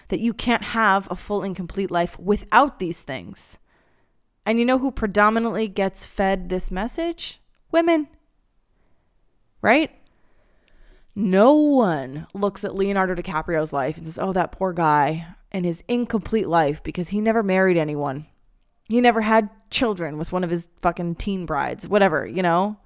that 0.07 0.19
you 0.19 0.33
can't 0.33 0.63
have 0.63 1.07
a 1.11 1.15
full 1.15 1.43
and 1.43 1.55
complete 1.55 1.91
life 1.91 2.17
without 2.17 2.79
these 2.79 3.01
things. 3.01 3.57
And 4.45 4.59
you 4.59 4.65
know 4.65 4.77
who 4.77 4.91
predominantly 4.91 5.67
gets 5.67 6.05
fed 6.05 6.49
this 6.49 6.71
message? 6.71 7.41
Women. 7.71 8.07
Right? 9.61 9.91
No 11.15 11.53
one 11.53 12.27
looks 12.33 12.63
at 12.63 12.75
Leonardo 12.75 13.15
DiCaprio's 13.15 13.73
life 13.73 13.97
and 13.97 14.05
says, 14.05 14.19
oh, 14.19 14.33
that 14.33 14.51
poor 14.51 14.73
guy 14.73 15.27
and 15.55 15.65
his 15.65 15.83
incomplete 15.87 16.47
life 16.47 16.83
because 16.83 17.09
he 17.09 17.21
never 17.21 17.41
married 17.41 17.77
anyone. 17.77 18.25
He 18.89 18.99
never 18.99 19.21
had 19.21 19.49
children 19.71 20.17
with 20.17 20.31
one 20.31 20.43
of 20.43 20.49
his 20.49 20.67
fucking 20.81 21.15
teen 21.15 21.45
brides, 21.45 21.87
whatever, 21.87 22.27
you 22.27 22.43
know? 22.43 22.77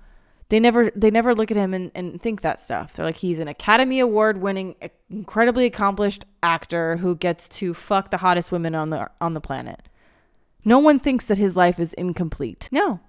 they 0.50 0.60
never 0.60 0.92
they 0.96 1.12
never 1.12 1.34
look 1.34 1.52
at 1.52 1.58
him 1.58 1.74
and, 1.74 1.92
and 1.96 2.22
think 2.22 2.42
that 2.42 2.60
stuff 2.62 2.94
they're 2.94 3.06
like 3.06 3.18
he's 3.18 3.40
an 3.40 3.48
academy 3.48 4.00
award 4.00 4.42
winning 4.42 4.76
incredibly 5.10 5.66
accomplished 5.66 6.26
actor 6.44 6.98
who 6.98 7.16
gets 7.16 7.48
to 7.48 7.74
fuck 7.74 8.10
the 8.12 8.18
hottest 8.18 8.52
women 8.52 8.76
on 8.76 8.90
the 8.90 9.10
on 9.22 9.34
the 9.34 9.42
planet 9.42 9.88
no 10.66 10.80
one 10.80 11.00
thinks 11.00 11.26
that 11.26 11.38
his 11.38 11.56
life 11.56 11.80
is 11.80 11.94
incomplete 11.94 12.68
no 12.72 13.00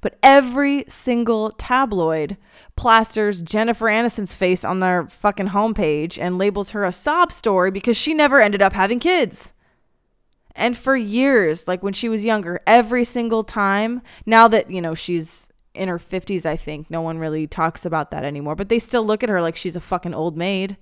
but 0.00 0.18
every 0.22 0.84
single 0.88 1.50
tabloid 1.52 2.36
plasters 2.76 3.42
Jennifer 3.42 3.86
Aniston's 3.86 4.34
face 4.34 4.64
on 4.64 4.80
their 4.80 5.06
fucking 5.06 5.48
homepage 5.48 6.18
and 6.20 6.38
labels 6.38 6.70
her 6.70 6.84
a 6.84 6.92
sob 6.92 7.32
story 7.32 7.70
because 7.70 7.96
she 7.96 8.14
never 8.14 8.40
ended 8.40 8.62
up 8.62 8.72
having 8.72 8.98
kids. 8.98 9.52
And 10.54 10.76
for 10.76 10.96
years, 10.96 11.68
like 11.68 11.82
when 11.82 11.92
she 11.92 12.08
was 12.08 12.24
younger, 12.24 12.60
every 12.66 13.04
single 13.04 13.44
time, 13.44 14.00
now 14.24 14.48
that, 14.48 14.70
you 14.70 14.80
know, 14.80 14.94
she's 14.94 15.48
in 15.74 15.88
her 15.88 15.98
50s, 15.98 16.46
I 16.46 16.56
think. 16.56 16.90
No 16.90 17.02
one 17.02 17.18
really 17.18 17.46
talks 17.46 17.84
about 17.84 18.10
that 18.10 18.24
anymore, 18.24 18.56
but 18.56 18.68
they 18.68 18.78
still 18.78 19.04
look 19.04 19.22
at 19.22 19.28
her 19.28 19.42
like 19.42 19.56
she's 19.56 19.76
a 19.76 19.80
fucking 19.80 20.14
old 20.14 20.36
maid, 20.36 20.76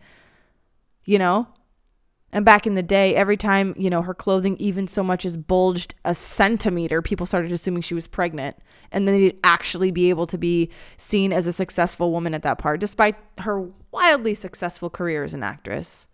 you 1.04 1.18
know? 1.18 1.48
And 2.34 2.44
back 2.44 2.66
in 2.66 2.74
the 2.74 2.82
day, 2.82 3.14
every 3.14 3.38
time, 3.38 3.74
you 3.78 3.88
know, 3.88 4.02
her 4.02 4.12
clothing 4.12 4.56
even 4.58 4.86
so 4.86 5.02
much 5.02 5.24
as 5.24 5.38
bulged 5.38 5.94
a 6.04 6.14
centimeter, 6.14 7.00
people 7.00 7.24
started 7.24 7.52
assuming 7.52 7.80
she 7.80 7.94
was 7.94 8.06
pregnant. 8.06 8.56
And 8.92 9.08
then 9.08 9.14
they'd 9.14 9.40
actually 9.42 9.90
be 9.90 10.10
able 10.10 10.26
to 10.26 10.36
be 10.36 10.68
seen 10.98 11.32
as 11.32 11.46
a 11.46 11.52
successful 11.52 12.12
woman 12.12 12.34
at 12.34 12.42
that 12.42 12.58
part, 12.58 12.80
despite 12.80 13.16
her 13.38 13.70
wildly 13.90 14.34
successful 14.34 14.90
career 14.90 15.24
as 15.24 15.32
an 15.32 15.42
actress, 15.42 16.06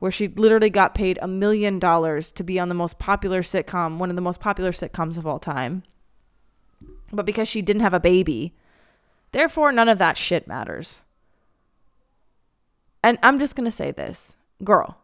where 0.00 0.10
she 0.10 0.26
literally 0.26 0.70
got 0.70 0.94
paid 0.94 1.18
a 1.22 1.28
million 1.28 1.78
dollars 1.78 2.32
to 2.32 2.42
be 2.42 2.58
on 2.58 2.68
the 2.68 2.74
most 2.74 2.98
popular 2.98 3.42
sitcom, 3.42 3.98
one 3.98 4.10
of 4.10 4.16
the 4.16 4.22
most 4.22 4.40
popular 4.40 4.72
sitcoms 4.72 5.16
of 5.16 5.26
all 5.26 5.38
time 5.38 5.84
but 7.12 7.26
because 7.26 7.48
she 7.48 7.62
didn't 7.62 7.82
have 7.82 7.94
a 7.94 8.00
baby. 8.00 8.54
Therefore, 9.32 9.70
none 9.70 9.88
of 9.88 9.98
that 9.98 10.16
shit 10.16 10.48
matters. 10.48 11.02
And 13.04 13.18
I'm 13.22 13.38
just 13.38 13.54
going 13.54 13.64
to 13.64 13.70
say 13.70 13.90
this 13.90 14.36
girl, 14.64 14.98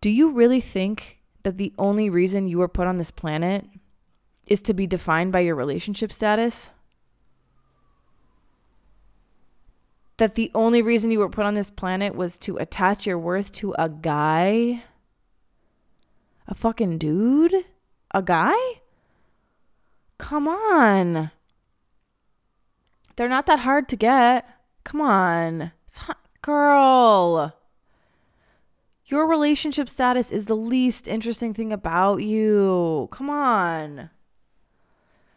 do 0.00 0.10
you 0.10 0.30
really 0.30 0.60
think 0.60 1.18
that 1.42 1.58
the 1.58 1.72
only 1.78 2.08
reason 2.08 2.46
you 2.46 2.58
were 2.58 2.68
put 2.68 2.86
on 2.86 2.98
this 2.98 3.10
planet 3.10 3.66
is 4.46 4.60
to 4.62 4.74
be 4.74 4.86
defined 4.86 5.32
by 5.32 5.40
your 5.40 5.54
relationship 5.54 6.12
status? 6.12 6.70
That 10.18 10.34
the 10.34 10.50
only 10.54 10.82
reason 10.82 11.10
you 11.10 11.20
were 11.20 11.28
put 11.28 11.44
on 11.44 11.54
this 11.54 11.70
planet 11.70 12.14
was 12.14 12.38
to 12.38 12.56
attach 12.56 13.06
your 13.06 13.18
worth 13.18 13.52
to 13.52 13.74
a 13.78 13.88
guy? 13.88 14.84
A 16.46 16.54
fucking 16.54 16.98
dude? 16.98 17.54
A 18.12 18.22
guy? 18.22 18.56
Come 20.18 20.48
on. 20.48 21.30
They're 23.16 23.28
not 23.28 23.46
that 23.46 23.60
hard 23.60 23.88
to 23.88 23.96
get. 23.96 24.48
Come 24.84 25.00
on. 25.00 25.72
It's 25.86 25.98
hot. 25.98 26.18
Girl. 26.40 27.57
Your 29.08 29.26
relationship 29.26 29.88
status 29.88 30.30
is 30.30 30.44
the 30.44 30.54
least 30.54 31.08
interesting 31.08 31.54
thing 31.54 31.72
about 31.72 32.18
you. 32.18 33.08
Come 33.10 33.30
on. 33.30 34.10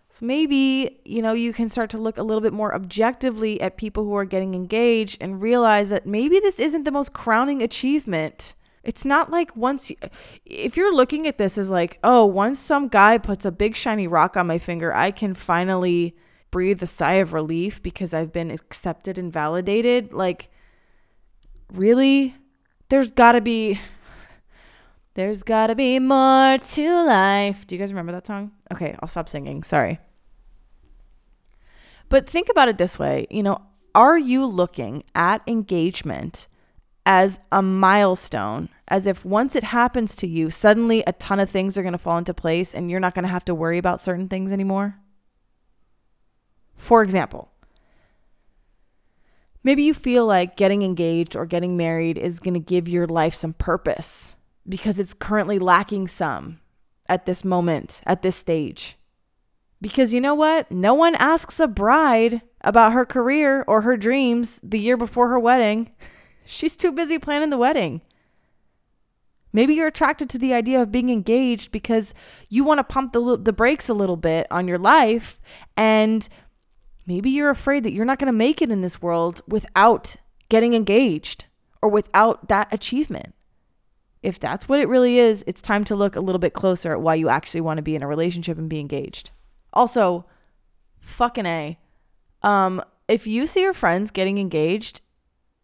So 0.09 0.25
maybe, 0.25 0.99
you 1.05 1.21
know, 1.21 1.31
you 1.31 1.53
can 1.53 1.69
start 1.69 1.89
to 1.91 1.97
look 1.97 2.17
a 2.17 2.23
little 2.23 2.41
bit 2.41 2.51
more 2.51 2.75
objectively 2.75 3.61
at 3.61 3.77
people 3.77 4.03
who 4.03 4.13
are 4.13 4.25
getting 4.25 4.53
engaged 4.53 5.19
and 5.21 5.41
realize 5.41 5.87
that 5.87 6.05
maybe 6.05 6.37
this 6.41 6.59
isn't 6.59 6.83
the 6.83 6.91
most 6.91 7.13
crowning 7.13 7.61
achievement. 7.61 8.55
It's 8.83 9.05
not 9.05 9.31
like 9.31 9.55
once 9.55 9.89
you, 9.89 9.95
if 10.45 10.75
you're 10.75 10.93
looking 10.93 11.25
at 11.25 11.37
this 11.37 11.57
as 11.57 11.69
like, 11.69 11.97
oh, 12.03 12.25
once 12.25 12.59
some 12.59 12.89
guy 12.89 13.17
puts 13.17 13.45
a 13.45 13.51
big 13.51 13.77
shiny 13.77 14.05
rock 14.05 14.35
on 14.35 14.47
my 14.47 14.57
finger, 14.57 14.93
I 14.93 15.11
can 15.11 15.33
finally 15.33 16.13
breathe 16.49 16.83
a 16.83 16.87
sigh 16.87 17.13
of 17.13 17.31
relief 17.31 17.81
because 17.81 18.13
I've 18.13 18.33
been 18.33 18.51
accepted 18.51 19.17
and 19.17 19.31
validated. 19.31 20.11
Like, 20.11 20.49
really? 21.71 22.35
There's 22.91 23.09
got 23.09 23.31
to 23.31 23.41
be 23.41 23.79
there's 25.13 25.43
got 25.43 25.67
to 25.67 25.75
be 25.75 25.97
more 25.97 26.57
to 26.57 27.03
life. 27.05 27.65
Do 27.65 27.73
you 27.73 27.79
guys 27.79 27.93
remember 27.93 28.11
that 28.11 28.27
song? 28.27 28.51
Okay, 28.69 28.97
I'll 28.99 29.07
stop 29.07 29.29
singing. 29.29 29.63
Sorry. 29.63 29.99
But 32.09 32.29
think 32.29 32.49
about 32.49 32.67
it 32.67 32.77
this 32.77 32.99
way, 32.99 33.27
you 33.29 33.43
know, 33.43 33.61
are 33.95 34.17
you 34.17 34.45
looking 34.45 35.05
at 35.15 35.41
engagement 35.47 36.49
as 37.05 37.39
a 37.49 37.61
milestone, 37.61 38.67
as 38.89 39.07
if 39.07 39.23
once 39.23 39.55
it 39.55 39.63
happens 39.63 40.13
to 40.17 40.27
you, 40.27 40.49
suddenly 40.49 41.01
a 41.07 41.13
ton 41.13 41.39
of 41.39 41.49
things 41.49 41.77
are 41.77 41.83
to 41.93 41.97
fall 41.97 42.17
into 42.17 42.33
place 42.33 42.73
and 42.73 42.91
you're 42.91 42.99
not 42.99 43.15
to 43.23 43.31
have 43.31 43.45
to 43.45 43.55
worry 43.55 43.77
about 43.77 44.01
certain 44.01 44.27
things 44.27 44.51
anymore? 44.51 44.97
For 46.75 47.03
example, 47.03 47.50
maybe 49.63 49.83
you 49.83 49.93
feel 49.93 50.25
like 50.25 50.55
getting 50.55 50.83
engaged 50.83 51.35
or 51.35 51.45
getting 51.45 51.77
married 51.77 52.17
is 52.17 52.39
going 52.39 52.53
to 52.53 52.59
give 52.59 52.87
your 52.87 53.07
life 53.07 53.33
some 53.33 53.53
purpose 53.53 54.35
because 54.67 54.99
it's 54.99 55.13
currently 55.13 55.59
lacking 55.59 56.07
some 56.07 56.59
at 57.07 57.25
this 57.25 57.43
moment, 57.43 58.01
at 58.05 58.21
this 58.21 58.35
stage. 58.35 58.97
Because 59.81 60.13
you 60.13 60.21
know 60.21 60.35
what? 60.35 60.71
No 60.71 60.93
one 60.93 61.15
asks 61.15 61.59
a 61.59 61.67
bride 61.67 62.41
about 62.61 62.93
her 62.93 63.05
career 63.05 63.63
or 63.67 63.81
her 63.81 63.97
dreams 63.97 64.59
the 64.61 64.79
year 64.79 64.95
before 64.95 65.29
her 65.29 65.39
wedding. 65.39 65.91
She's 66.45 66.75
too 66.75 66.91
busy 66.91 67.17
planning 67.17 67.49
the 67.49 67.57
wedding. 67.57 68.01
Maybe 69.53 69.73
you're 69.73 69.87
attracted 69.87 70.29
to 70.29 70.37
the 70.37 70.53
idea 70.53 70.81
of 70.81 70.91
being 70.91 71.09
engaged 71.09 71.71
because 71.71 72.13
you 72.47 72.63
want 72.63 72.77
to 72.77 72.83
pump 72.83 73.11
the, 73.11 73.37
the 73.37 73.51
brakes 73.51 73.89
a 73.89 73.93
little 73.93 74.15
bit 74.15 74.47
on 74.49 74.67
your 74.67 74.77
life. 74.77 75.41
And 75.75 76.27
maybe 77.05 77.29
you're 77.29 77.49
afraid 77.49 77.83
that 77.83 77.93
you're 77.93 78.05
not 78.05 78.19
going 78.19 78.27
to 78.27 78.33
make 78.33 78.61
it 78.61 78.71
in 78.71 78.81
this 78.81 79.01
world 79.01 79.41
without 79.47 80.15
getting 80.49 80.73
engaged 80.73 81.45
or 81.81 81.89
without 81.89 82.47
that 82.47 82.71
achievement. 82.73 83.33
If 84.21 84.39
that's 84.39 84.69
what 84.69 84.79
it 84.79 84.87
really 84.87 85.17
is, 85.17 85.43
it's 85.47 85.61
time 85.61 85.83
to 85.85 85.95
look 85.95 86.15
a 86.15 86.21
little 86.21 86.39
bit 86.39 86.53
closer 86.53 86.91
at 86.91 87.01
why 87.01 87.15
you 87.15 87.29
actually 87.29 87.61
want 87.61 87.77
to 87.77 87.83
be 87.83 87.95
in 87.95 88.03
a 88.03 88.07
relationship 88.07 88.57
and 88.57 88.69
be 88.69 88.79
engaged. 88.79 89.31
Also, 89.73 90.25
fucking 90.99 91.45
A. 91.45 91.79
Um, 92.43 92.83
if 93.07 93.25
you 93.25 93.47
see 93.47 93.61
your 93.61 93.73
friends 93.73 94.11
getting 94.11 94.37
engaged, 94.37 95.01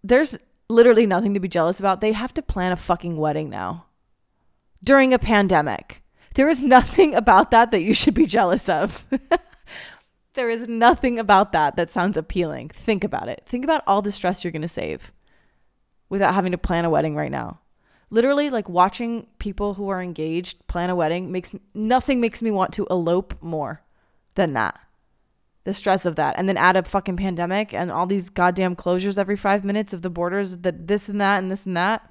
there's 0.03 0.37
literally 0.69 1.05
nothing 1.05 1.33
to 1.33 1.39
be 1.39 1.47
jealous 1.47 1.79
about. 1.79 2.01
They 2.01 2.13
have 2.13 2.33
to 2.33 2.41
plan 2.41 2.71
a 2.71 2.77
fucking 2.77 3.17
wedding 3.17 3.49
now 3.49 3.85
during 4.83 5.13
a 5.13 5.19
pandemic. 5.19 6.01
There 6.35 6.49
is 6.49 6.63
nothing 6.63 7.13
about 7.13 7.51
that 7.51 7.71
that 7.71 7.81
you 7.81 7.93
should 7.93 8.13
be 8.13 8.25
jealous 8.25 8.67
of. 8.69 9.05
there 10.37 10.49
is 10.49 10.69
nothing 10.69 11.19
about 11.19 11.51
that 11.51 11.75
that 11.75 11.91
sounds 11.91 12.15
appealing. 12.15 12.69
Think 12.69 13.03
about 13.03 13.27
it. 13.27 13.43
Think 13.45 13.65
about 13.65 13.83
all 13.85 14.01
the 14.01 14.11
stress 14.13 14.43
you're 14.43 14.51
going 14.51 14.61
to 14.61 14.67
save. 14.69 15.11
without 16.09 16.33
having 16.33 16.53
to 16.53 16.57
plan 16.57 16.85
a 16.85 16.89
wedding 16.89 17.17
right 17.17 17.31
now. 17.31 17.59
Literally, 18.09 18.49
like 18.49 18.69
watching 18.69 19.27
people 19.39 19.73
who 19.73 19.89
are 19.89 20.01
engaged 20.01 20.65
plan 20.67 20.89
a 20.89 20.95
wedding 20.95 21.33
makes 21.33 21.51
nothing 21.73 22.21
makes 22.21 22.41
me 22.41 22.49
want 22.49 22.71
to 22.73 22.87
elope 22.89 23.35
more 23.41 23.81
than 24.35 24.53
that. 24.53 24.79
The 25.65 25.73
stress 25.73 26.05
of 26.05 26.15
that. 26.15 26.35
And 26.37 26.47
then 26.47 26.55
add 26.55 26.77
a 26.77 26.83
fucking 26.83 27.17
pandemic 27.17 27.73
and 27.73 27.91
all 27.91 28.05
these 28.05 28.29
goddamn 28.29 28.77
closures 28.77 29.17
every 29.17 29.35
five 29.35 29.65
minutes 29.65 29.91
of 29.91 30.01
the 30.01 30.09
borders, 30.09 30.59
that 30.59 30.87
this 30.87 31.09
and 31.09 31.19
that 31.19 31.39
and 31.39 31.51
this 31.51 31.65
and 31.65 31.75
that. 31.75 32.09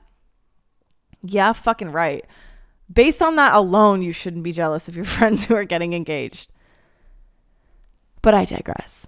Yeah, 1.23 1.54
fucking 1.54 1.92
right. 1.92 2.26
Based 2.92 3.23
on 3.23 3.37
that 3.37 3.54
alone, 3.54 4.02
you 4.02 4.12
shouldn't 4.12 4.45
be 4.45 4.52
jealous 4.52 4.88
of 4.88 4.97
your 4.97 5.04
friends 5.16 5.47
who 5.47 5.54
are 5.54 5.64
getting 5.64 5.95
engaged. 5.95 6.52
But 8.26 8.35
I 8.35 8.45
digress. 8.45 9.06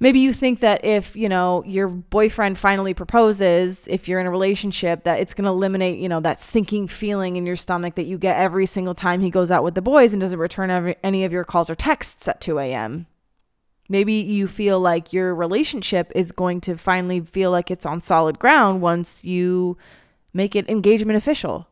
Maybe 0.00 0.20
you 0.20 0.32
think 0.32 0.60
that 0.60 0.86
if 0.86 1.16
you 1.16 1.28
know 1.28 1.62
your 1.66 1.88
boyfriend 1.88 2.56
finally 2.56 2.94
proposes 2.94 3.86
if 3.88 4.08
you're 4.08 4.20
in 4.20 4.26
a 4.26 4.30
relationship 4.30 5.04
that 5.04 5.20
it's 5.20 5.34
going 5.34 5.44
to 5.44 5.50
eliminate 5.50 5.98
you 5.98 6.08
know 6.08 6.20
that 6.20 6.40
sinking 6.40 6.88
feeling 6.88 7.36
in 7.36 7.44
your 7.44 7.56
stomach 7.56 7.94
that 7.96 8.06
you 8.06 8.16
get 8.16 8.38
every 8.38 8.64
single 8.64 8.94
time 8.94 9.20
he 9.20 9.28
goes 9.28 9.50
out 9.50 9.62
with 9.62 9.74
the 9.74 9.82
boys 9.82 10.14
and 10.14 10.22
doesn't 10.22 10.38
return 10.38 10.70
every, 10.70 10.96
any 11.04 11.24
of 11.24 11.32
your 11.32 11.44
calls 11.44 11.68
or 11.68 11.74
texts 11.74 12.26
at 12.26 12.40
2 12.40 12.58
a.m 12.58 13.06
maybe 13.86 14.14
you 14.14 14.48
feel 14.48 14.80
like 14.80 15.12
your 15.12 15.34
relationship 15.34 16.10
is 16.14 16.32
going 16.32 16.62
to 16.62 16.74
finally 16.74 17.20
feel 17.20 17.50
like 17.50 17.70
it's 17.70 17.84
on 17.84 18.00
solid 18.00 18.38
ground 18.38 18.80
once 18.80 19.24
you 19.24 19.76
make 20.32 20.56
it 20.56 20.66
engagement 20.70 21.18
official 21.18 21.68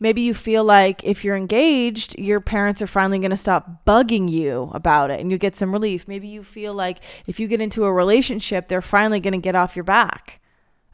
Maybe 0.00 0.20
you 0.20 0.32
feel 0.32 0.62
like 0.62 1.02
if 1.02 1.24
you're 1.24 1.36
engaged, 1.36 2.16
your 2.18 2.40
parents 2.40 2.80
are 2.80 2.86
finally 2.86 3.18
going 3.18 3.32
to 3.32 3.36
stop 3.36 3.84
bugging 3.84 4.30
you 4.30 4.70
about 4.72 5.10
it 5.10 5.20
and 5.20 5.30
you 5.30 5.38
get 5.38 5.56
some 5.56 5.72
relief. 5.72 6.06
Maybe 6.06 6.28
you 6.28 6.44
feel 6.44 6.72
like 6.72 6.98
if 7.26 7.40
you 7.40 7.48
get 7.48 7.60
into 7.60 7.84
a 7.84 7.92
relationship, 7.92 8.68
they're 8.68 8.80
finally 8.80 9.18
going 9.18 9.32
to 9.32 9.38
get 9.38 9.56
off 9.56 9.74
your 9.74 9.84
back. 9.84 10.40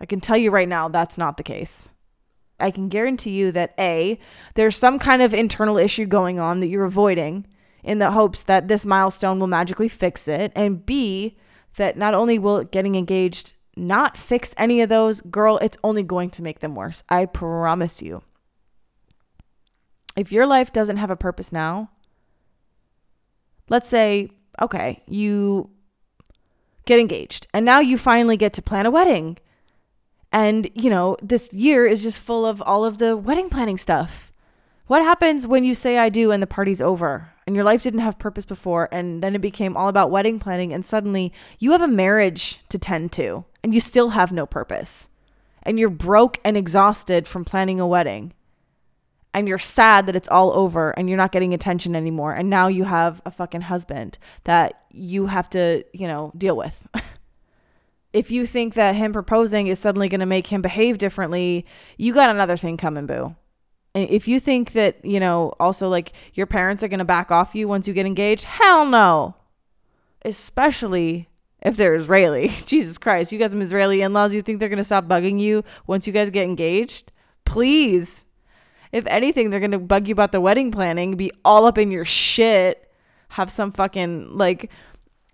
I 0.01 0.07
can 0.07 0.21
tell 0.21 0.39
you 0.39 0.51
right 0.51 0.69
now 0.69 0.89
that's 0.89 1.19
not 1.19 1.37
the 1.37 1.43
case. 1.43 1.91
I 2.59 2.71
can 2.71 2.89
guarantee 2.89 3.33
you 3.33 3.53
that 3.53 3.75
A, 3.79 4.19
there's 4.55 4.77
some 4.77 4.99
kind 4.99 5.21
of 5.21 5.35
internal 5.35 5.77
issue 5.77 6.07
going 6.07 6.41
on 6.41 6.61
that 6.61 6.69
you're 6.69 6.85
avoiding 6.85 7.47
in 7.83 7.99
the 7.99 8.13
hopes 8.13 8.43
that 8.45 8.69
this 8.69 8.87
milestone 8.87 9.39
will 9.39 9.49
magically 9.49 9.89
fix 9.89 10.27
it. 10.29 10.51
And 10.55 10.87
B, 10.87 11.37
that 11.77 11.99
not 11.99 12.15
only 12.15 12.39
will 12.39 12.65
getting 12.65 12.95
engaged 12.95 13.53
not 13.77 14.17
fix 14.17 14.55
any 14.57 14.81
of 14.81 14.89
those, 14.89 15.21
girl, 15.21 15.59
it's 15.59 15.77
only 15.85 16.05
going 16.05 16.31
to 16.31 16.43
make 16.43 16.61
them 16.61 16.75
worse. 16.75 17.03
I 17.09 17.27
promise 17.27 18.01
you 18.01 18.23
if 20.16 20.33
your 20.33 20.47
life 20.47 20.73
doesn't 20.73 20.97
have 20.97 21.11
a 21.11 21.16
purpose 21.16 21.52
now, 21.52 21.90
let's 23.68 23.88
say, 23.88 24.30
okay, 24.61 25.02
you 25.06 25.71
get 26.85 27.00
engaged 27.00 27.47
and 27.54 27.64
now 27.64 27.80
you 27.80 27.97
finally 27.97 28.37
get 28.37 28.52
to 28.54 28.62
plan 28.62 28.87
a 28.87 28.90
wedding. 28.90 29.38
And, 30.33 30.68
you 30.75 30.90
know, 30.90 31.16
this 31.23 31.52
year 31.52 31.87
is 31.87 32.02
just 32.02 32.18
full 32.18 32.44
of 32.44 32.61
all 32.62 32.85
of 32.85 32.99
the 32.99 33.16
wedding 33.16 33.49
planning 33.49 33.78
stuff. 33.78 34.33
What 34.87 35.02
happens 35.02 35.47
when 35.47 35.64
you 35.64 35.75
say 35.75 35.97
I 35.97 36.09
do 36.09 36.30
and 36.30 36.42
the 36.42 36.47
party's 36.47 36.83
over 36.83 37.30
and 37.47 37.56
your 37.56 37.64
life 37.64 37.83
didn't 37.83 38.00
have 38.00 38.18
purpose 38.18 38.44
before 38.44 38.88
and 38.92 39.23
then 39.23 39.35
it 39.35 39.40
became 39.40 39.76
all 39.76 39.88
about 39.88 40.11
wedding 40.11 40.38
planning 40.38 40.73
and 40.73 40.85
suddenly 40.85 41.33
you 41.59 41.73
have 41.73 41.80
a 41.83 41.88
marriage 41.88 42.61
to 42.68 42.78
tend 42.78 43.12
to 43.12 43.44
and 43.62 43.73
you 43.73 43.80
still 43.80 44.11
have 44.11 44.30
no 44.30 44.44
purpose 44.44 45.09
and 45.62 45.78
you're 45.78 45.88
broke 45.88 46.38
and 46.44 46.56
exhausted 46.56 47.26
from 47.26 47.44
planning 47.44 47.80
a 47.80 47.87
wedding 47.87 48.35
and 49.35 49.49
you're 49.49 49.59
sad 49.59 50.07
that 50.07 50.17
it's 50.17 50.29
all 50.29 50.53
over 50.53 50.91
and 50.91 51.09
you're 51.09 51.19
not 51.19 51.33
getting 51.33 51.53
attention 51.53 51.95
anymore 51.95 52.33
and 52.33 52.49
now 52.49 52.69
you 52.69 52.85
have 52.85 53.21
a 53.26 53.31
fucking 53.31 53.62
husband 53.62 54.17
that 54.45 54.85
you 54.91 55.26
have 55.26 55.50
to 55.50 55.85
you 55.93 56.07
know 56.07 56.33
deal 56.38 56.57
with 56.57 56.87
if 58.12 58.31
you 58.31 58.47
think 58.47 58.75
that 58.75 58.95
him 58.95 59.12
proposing 59.12 59.67
is 59.67 59.79
suddenly 59.79 60.09
going 60.09 60.21
to 60.21 60.26
make 60.26 60.47
him 60.47 60.62
behave 60.62 60.97
differently 60.97 61.67
you 61.99 62.14
got 62.14 62.31
another 62.31 62.57
thing 62.57 62.76
coming 62.76 63.07
boo 63.07 63.35
if 63.95 64.26
you 64.26 64.41
think 64.41 64.73
that 64.73 65.05
you 65.05 65.21
know 65.21 65.53
also 65.61 65.88
like 65.88 66.12
your 66.33 66.47
parents 66.47 66.83
are 66.83 66.88
going 66.88 66.99
to 66.99 67.05
back 67.05 67.31
off 67.31 67.55
you 67.55 67.69
once 67.69 67.87
you 67.87 67.93
get 67.93 68.07
engaged 68.07 68.45
hell 68.45 68.87
no 68.87 69.35
especially 70.25 71.29
if 71.64 71.79
they're 71.79 71.95
Israeli. 71.95 72.49
Jesus 72.67 72.99
Christ, 72.99 73.33
you 73.33 73.38
got 73.38 73.50
some 73.50 73.62
Israeli 73.62 74.03
in 74.03 74.12
laws. 74.12 74.35
You 74.35 74.42
think 74.42 74.61
they're 74.61 74.68
going 74.68 74.77
to 74.77 74.85
stop 74.85 75.07
bugging 75.07 75.40
you 75.40 75.64
once 75.87 76.07
you 76.07 76.12
guys 76.12 76.29
get 76.29 76.44
engaged? 76.44 77.11
Please 77.47 78.24
if 78.94 79.04
anything, 79.09 79.50
they're 79.50 79.59
gonna 79.59 79.80
bug 79.80 80.07
you 80.07 80.12
about 80.12 80.30
the 80.30 80.40
wedding 80.40 80.70
planning, 80.70 81.16
be 81.16 81.33
all 81.44 81.66
up 81.66 81.78
in 81.78 81.90
your 81.90 82.04
shit, 82.04 82.88
have 83.30 83.50
some 83.50 83.72
fucking 83.72 84.38
like 84.38 84.70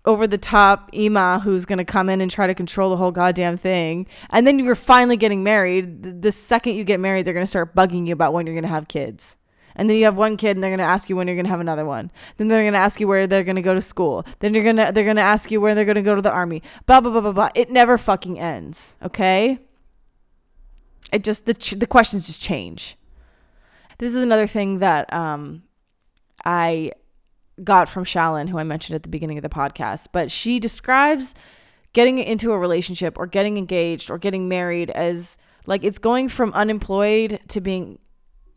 over 0.07 0.27
the 0.27 0.39
top 0.39 0.89
Ima 0.95 1.41
who's 1.45 1.67
gonna 1.67 1.85
come 1.85 2.09
in 2.09 2.23
and 2.23 2.31
try 2.31 2.47
to 2.47 2.55
control 2.55 2.89
the 2.89 2.97
whole 2.97 3.11
goddamn 3.11 3.59
thing. 3.59 4.07
And 4.31 4.47
then 4.47 4.59
you're 4.59 4.75
finally 4.75 5.19
getting 5.19 5.43
married. 5.45 6.23
The 6.23 6.33
second 6.33 6.77
you 6.77 6.85
get 6.85 7.01
married, 7.01 7.27
they're 7.27 7.35
gonna 7.35 7.47
start 7.47 7.75
bugging 7.75 8.07
you 8.07 8.15
about 8.15 8.33
when 8.33 8.47
you're 8.47 8.55
gonna 8.55 8.67
have 8.69 8.89
kids. 8.89 9.37
And 9.77 9.91
then 9.91 9.99
you 9.99 10.07
have 10.07 10.17
one 10.17 10.39
kid 10.39 10.57
and 10.57 10.65
they're 10.65 10.71
gonna 10.71 10.83
ask 10.83 11.11
you 11.11 11.17
when 11.17 11.27
you're 11.27 11.37
gonna 11.37 11.51
have 11.51 11.61
another 11.61 11.85
one. 11.85 12.11
Then 12.39 12.49
they're 12.49 12.65
gonna 12.65 12.79
ask 12.79 12.99
you 12.99 13.07
where 13.07 13.27
they're 13.27 13.45
gonna 13.45 13.61
go 13.61 13.75
to 13.75 13.83
school. 13.83 14.25
Then 14.39 14.55
you're 14.55 14.65
gonna 14.65 14.91
they're 14.91 15.05
gonna 15.05 15.21
ask 15.21 15.51
you 15.51 15.61
where 15.61 15.75
they're 15.75 15.85
gonna 15.85 16.01
go 16.01 16.15
to 16.15 16.23
the 16.23 16.33
army. 16.33 16.63
Blah 16.87 17.03
blah 17.03 17.11
blah 17.11 17.21
blah 17.21 17.33
blah. 17.33 17.51
It 17.55 17.69
never 17.69 17.99
fucking 17.99 18.41
ends. 18.41 18.97
Okay. 19.03 19.59
It 21.13 21.25
just 21.25 21.45
the 21.45 21.53
the 21.77 21.87
questions 21.87 22.27
just 22.27 22.41
change. 22.41 22.97
This 24.01 24.15
is 24.15 24.23
another 24.23 24.47
thing 24.47 24.79
that 24.79 25.13
um, 25.13 25.63
I 26.43 26.93
got 27.63 27.87
from 27.87 28.07
Shallon, 28.07 28.49
who 28.49 28.59
I 28.59 28.65
mentioned 28.65 28.97
at 28.97 29.03
the 29.03 29.11
beginning 29.11 29.37
of 29.37 29.43
the 29.43 29.51
podcast. 29.51 30.07
But 30.11 30.31
she 30.31 30.59
describes 30.59 31.35
getting 31.93 32.19
into 32.19 32.53
a 32.53 32.59
relationship 32.59 33.19
or 33.19 33.27
getting 33.27 33.59
engaged 33.59 34.11
or 34.11 34.17
getting 34.17 34.49
married 34.49 34.89
as 34.89 35.37
like 35.67 35.85
it's 35.85 35.99
going 35.99 36.31
from 36.31 36.51
unemployed 36.55 37.41
to 37.49 37.61
being 37.61 37.99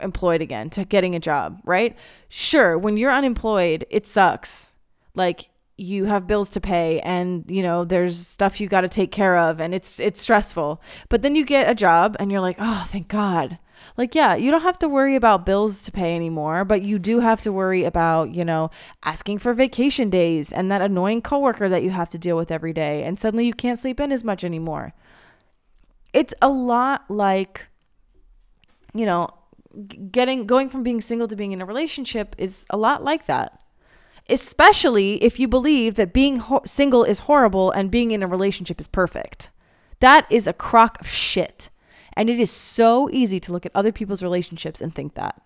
employed 0.00 0.40
again 0.40 0.70
to 0.70 0.84
getting 0.86 1.14
a 1.14 1.20
job, 1.20 1.60
right? 1.64 1.94
Sure, 2.30 2.78
when 2.78 2.96
you're 2.96 3.12
unemployed, 3.12 3.84
it 3.90 4.06
sucks. 4.06 4.72
Like 5.14 5.50
you 5.76 6.06
have 6.06 6.26
bills 6.26 6.48
to 6.48 6.60
pay 6.60 7.00
and 7.00 7.44
you 7.48 7.60
know 7.62 7.84
there's 7.84 8.26
stuff 8.26 8.60
you 8.62 8.68
got 8.68 8.82
to 8.82 8.88
take 8.88 9.12
care 9.12 9.36
of 9.36 9.60
and 9.60 9.74
it's 9.74 10.00
it's 10.00 10.22
stressful. 10.22 10.80
But 11.10 11.20
then 11.20 11.36
you 11.36 11.44
get 11.44 11.68
a 11.68 11.74
job 11.74 12.16
and 12.18 12.32
you're 12.32 12.40
like, 12.40 12.56
"Oh, 12.58 12.86
thank 12.88 13.08
God." 13.08 13.58
Like, 13.96 14.14
yeah, 14.14 14.34
you 14.34 14.50
don't 14.50 14.62
have 14.62 14.78
to 14.80 14.88
worry 14.88 15.16
about 15.16 15.46
bills 15.46 15.82
to 15.84 15.92
pay 15.92 16.14
anymore, 16.14 16.64
but 16.64 16.82
you 16.82 16.98
do 16.98 17.20
have 17.20 17.40
to 17.42 17.52
worry 17.52 17.84
about, 17.84 18.34
you 18.34 18.44
know, 18.44 18.70
asking 19.02 19.38
for 19.38 19.54
vacation 19.54 20.10
days 20.10 20.52
and 20.52 20.70
that 20.70 20.82
annoying 20.82 21.22
coworker 21.22 21.68
that 21.68 21.82
you 21.82 21.90
have 21.90 22.10
to 22.10 22.18
deal 22.18 22.36
with 22.36 22.50
every 22.50 22.72
day. 22.72 23.02
And 23.02 23.18
suddenly 23.18 23.46
you 23.46 23.54
can't 23.54 23.78
sleep 23.78 24.00
in 24.00 24.12
as 24.12 24.24
much 24.24 24.44
anymore. 24.44 24.92
It's 26.12 26.34
a 26.42 26.48
lot 26.48 27.04
like, 27.08 27.66
you 28.92 29.06
know, 29.06 29.28
getting 30.10 30.46
going 30.46 30.68
from 30.68 30.82
being 30.82 31.00
single 31.00 31.28
to 31.28 31.36
being 31.36 31.52
in 31.52 31.60
a 31.60 31.66
relationship 31.66 32.34
is 32.38 32.64
a 32.70 32.76
lot 32.76 33.02
like 33.02 33.26
that. 33.26 33.60
Especially 34.28 35.22
if 35.22 35.38
you 35.38 35.46
believe 35.46 35.96
that 35.96 36.12
being 36.12 36.38
ho- 36.38 36.62
single 36.64 37.04
is 37.04 37.20
horrible 37.20 37.70
and 37.70 37.90
being 37.90 38.10
in 38.10 38.22
a 38.22 38.26
relationship 38.26 38.80
is 38.80 38.88
perfect. 38.88 39.50
That 40.00 40.26
is 40.30 40.46
a 40.46 40.52
crock 40.52 41.00
of 41.00 41.08
shit. 41.08 41.68
And 42.16 42.30
it 42.30 42.38
is 42.38 42.50
so 42.50 43.10
easy 43.10 43.40
to 43.40 43.52
look 43.52 43.66
at 43.66 43.72
other 43.74 43.92
people's 43.92 44.22
relationships 44.22 44.80
and 44.80 44.94
think 44.94 45.14
that. 45.14 45.40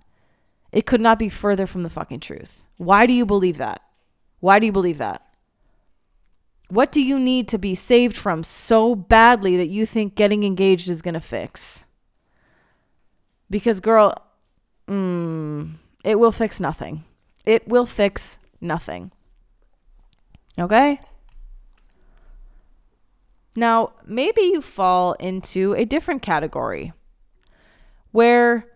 It 0.70 0.86
could 0.86 1.00
not 1.00 1.18
be 1.18 1.28
further 1.28 1.66
from 1.66 1.82
the 1.82 1.90
fucking 1.90 2.20
truth. 2.20 2.66
Why 2.76 3.06
do 3.06 3.12
you 3.12 3.24
believe 3.24 3.56
that? 3.56 3.82
Why 4.40 4.58
do 4.58 4.66
you 4.66 4.72
believe 4.72 4.98
that? 4.98 5.22
What 6.68 6.92
do 6.92 7.00
you 7.00 7.18
need 7.18 7.48
to 7.48 7.58
be 7.58 7.74
saved 7.74 8.16
from 8.16 8.44
so 8.44 8.94
badly 8.94 9.56
that 9.56 9.68
you 9.68 9.86
think 9.86 10.14
getting 10.14 10.44
engaged 10.44 10.88
is 10.90 11.00
going 11.00 11.14
to 11.14 11.20
fix? 11.20 11.86
Because, 13.48 13.80
girl, 13.80 14.14
mm, 14.86 15.72
it 16.04 16.18
will 16.18 16.32
fix 16.32 16.60
nothing. 16.60 17.04
It 17.46 17.66
will 17.66 17.86
fix 17.86 18.38
nothing. 18.60 19.10
Okay? 20.58 21.00
Now, 23.58 23.94
maybe 24.06 24.42
you 24.42 24.62
fall 24.62 25.14
into 25.14 25.74
a 25.74 25.84
different 25.84 26.22
category 26.22 26.92
where 28.12 28.70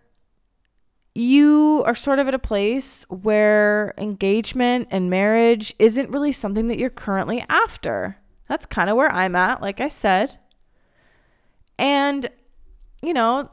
you 1.14 1.84
are 1.86 1.94
sort 1.94 2.18
of 2.18 2.26
at 2.26 2.34
a 2.34 2.38
place 2.40 3.04
where 3.08 3.94
engagement 3.96 4.88
and 4.90 5.08
marriage 5.08 5.72
isn't 5.78 6.10
really 6.10 6.32
something 6.32 6.66
that 6.66 6.78
you're 6.78 6.90
currently 6.90 7.44
after. 7.48 8.16
That's 8.48 8.66
kind 8.66 8.90
of 8.90 8.96
where 8.96 9.12
I'm 9.12 9.36
at, 9.36 9.62
like 9.62 9.80
I 9.80 9.86
said. 9.86 10.40
And, 11.78 12.28
you 13.04 13.12
know, 13.12 13.52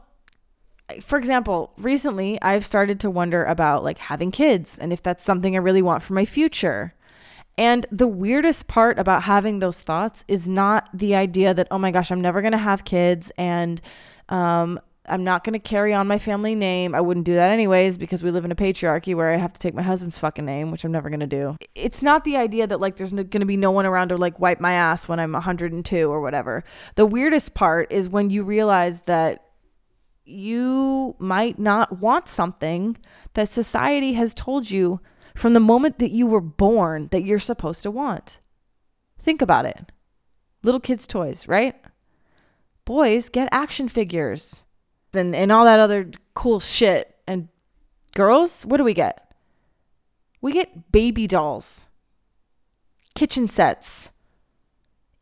for 1.00 1.16
example, 1.16 1.74
recently 1.78 2.42
I've 2.42 2.66
started 2.66 2.98
to 3.00 3.10
wonder 3.10 3.44
about 3.44 3.84
like 3.84 3.98
having 3.98 4.32
kids 4.32 4.76
and 4.76 4.92
if 4.92 5.00
that's 5.00 5.22
something 5.22 5.54
I 5.54 5.60
really 5.60 5.80
want 5.80 6.02
for 6.02 6.12
my 6.12 6.24
future. 6.24 6.92
And 7.58 7.86
the 7.90 8.06
weirdest 8.06 8.68
part 8.68 8.98
about 8.98 9.24
having 9.24 9.58
those 9.58 9.80
thoughts 9.80 10.24
is 10.28 10.48
not 10.48 10.88
the 10.94 11.14
idea 11.14 11.52
that, 11.52 11.68
oh 11.70 11.78
my 11.78 11.90
gosh, 11.90 12.10
I'm 12.10 12.20
never 12.20 12.40
going 12.40 12.52
to 12.52 12.58
have 12.58 12.84
kids 12.84 13.30
and 13.36 13.80
um, 14.28 14.80
I'm 15.06 15.24
not 15.24 15.44
going 15.44 15.54
to 15.54 15.58
carry 15.58 15.92
on 15.92 16.06
my 16.06 16.18
family 16.18 16.54
name. 16.54 16.94
I 16.94 17.00
wouldn't 17.00 17.26
do 17.26 17.34
that 17.34 17.50
anyways 17.50 17.98
because 17.98 18.22
we 18.22 18.30
live 18.30 18.44
in 18.44 18.52
a 18.52 18.56
patriarchy 18.56 19.14
where 19.14 19.30
I 19.30 19.36
have 19.36 19.52
to 19.52 19.58
take 19.58 19.74
my 19.74 19.82
husband's 19.82 20.18
fucking 20.18 20.44
name, 20.44 20.70
which 20.70 20.84
I'm 20.84 20.92
never 20.92 21.10
going 21.10 21.20
to 21.20 21.26
do. 21.26 21.56
It's 21.74 22.00
not 22.00 22.24
the 22.24 22.36
idea 22.36 22.66
that 22.66 22.80
like 22.80 22.96
there's 22.96 23.12
going 23.12 23.28
to 23.28 23.44
be 23.44 23.56
no 23.56 23.72
one 23.72 23.86
around 23.86 24.08
to 24.08 24.16
like 24.16 24.38
wipe 24.38 24.60
my 24.60 24.72
ass 24.72 25.08
when 25.08 25.18
I'm 25.18 25.32
102 25.32 26.10
or 26.10 26.20
whatever. 26.20 26.64
The 26.94 27.06
weirdest 27.06 27.54
part 27.54 27.90
is 27.90 28.08
when 28.08 28.30
you 28.30 28.44
realize 28.44 29.00
that 29.02 29.44
you 30.24 31.16
might 31.18 31.58
not 31.58 31.98
want 31.98 32.28
something 32.28 32.96
that 33.34 33.48
society 33.48 34.12
has 34.12 34.32
told 34.32 34.70
you 34.70 35.00
from 35.40 35.54
the 35.54 35.58
moment 35.58 35.98
that 35.98 36.10
you 36.10 36.26
were 36.26 36.42
born 36.42 37.08
that 37.12 37.24
you're 37.24 37.38
supposed 37.38 37.82
to 37.82 37.90
want. 37.90 38.40
Think 39.18 39.40
about 39.40 39.64
it. 39.64 39.90
Little 40.62 40.80
kids' 40.80 41.06
toys, 41.06 41.48
right? 41.48 41.74
Boys 42.84 43.30
get 43.30 43.48
action 43.50 43.88
figures 43.88 44.64
and, 45.14 45.34
and 45.34 45.50
all 45.50 45.64
that 45.64 45.80
other 45.80 46.10
cool 46.34 46.60
shit. 46.60 47.16
And 47.26 47.48
girls, 48.14 48.66
what 48.66 48.76
do 48.76 48.84
we 48.84 48.92
get? 48.92 49.32
We 50.42 50.52
get 50.52 50.92
baby 50.92 51.26
dolls, 51.26 51.88
kitchen 53.14 53.48
sets, 53.48 54.10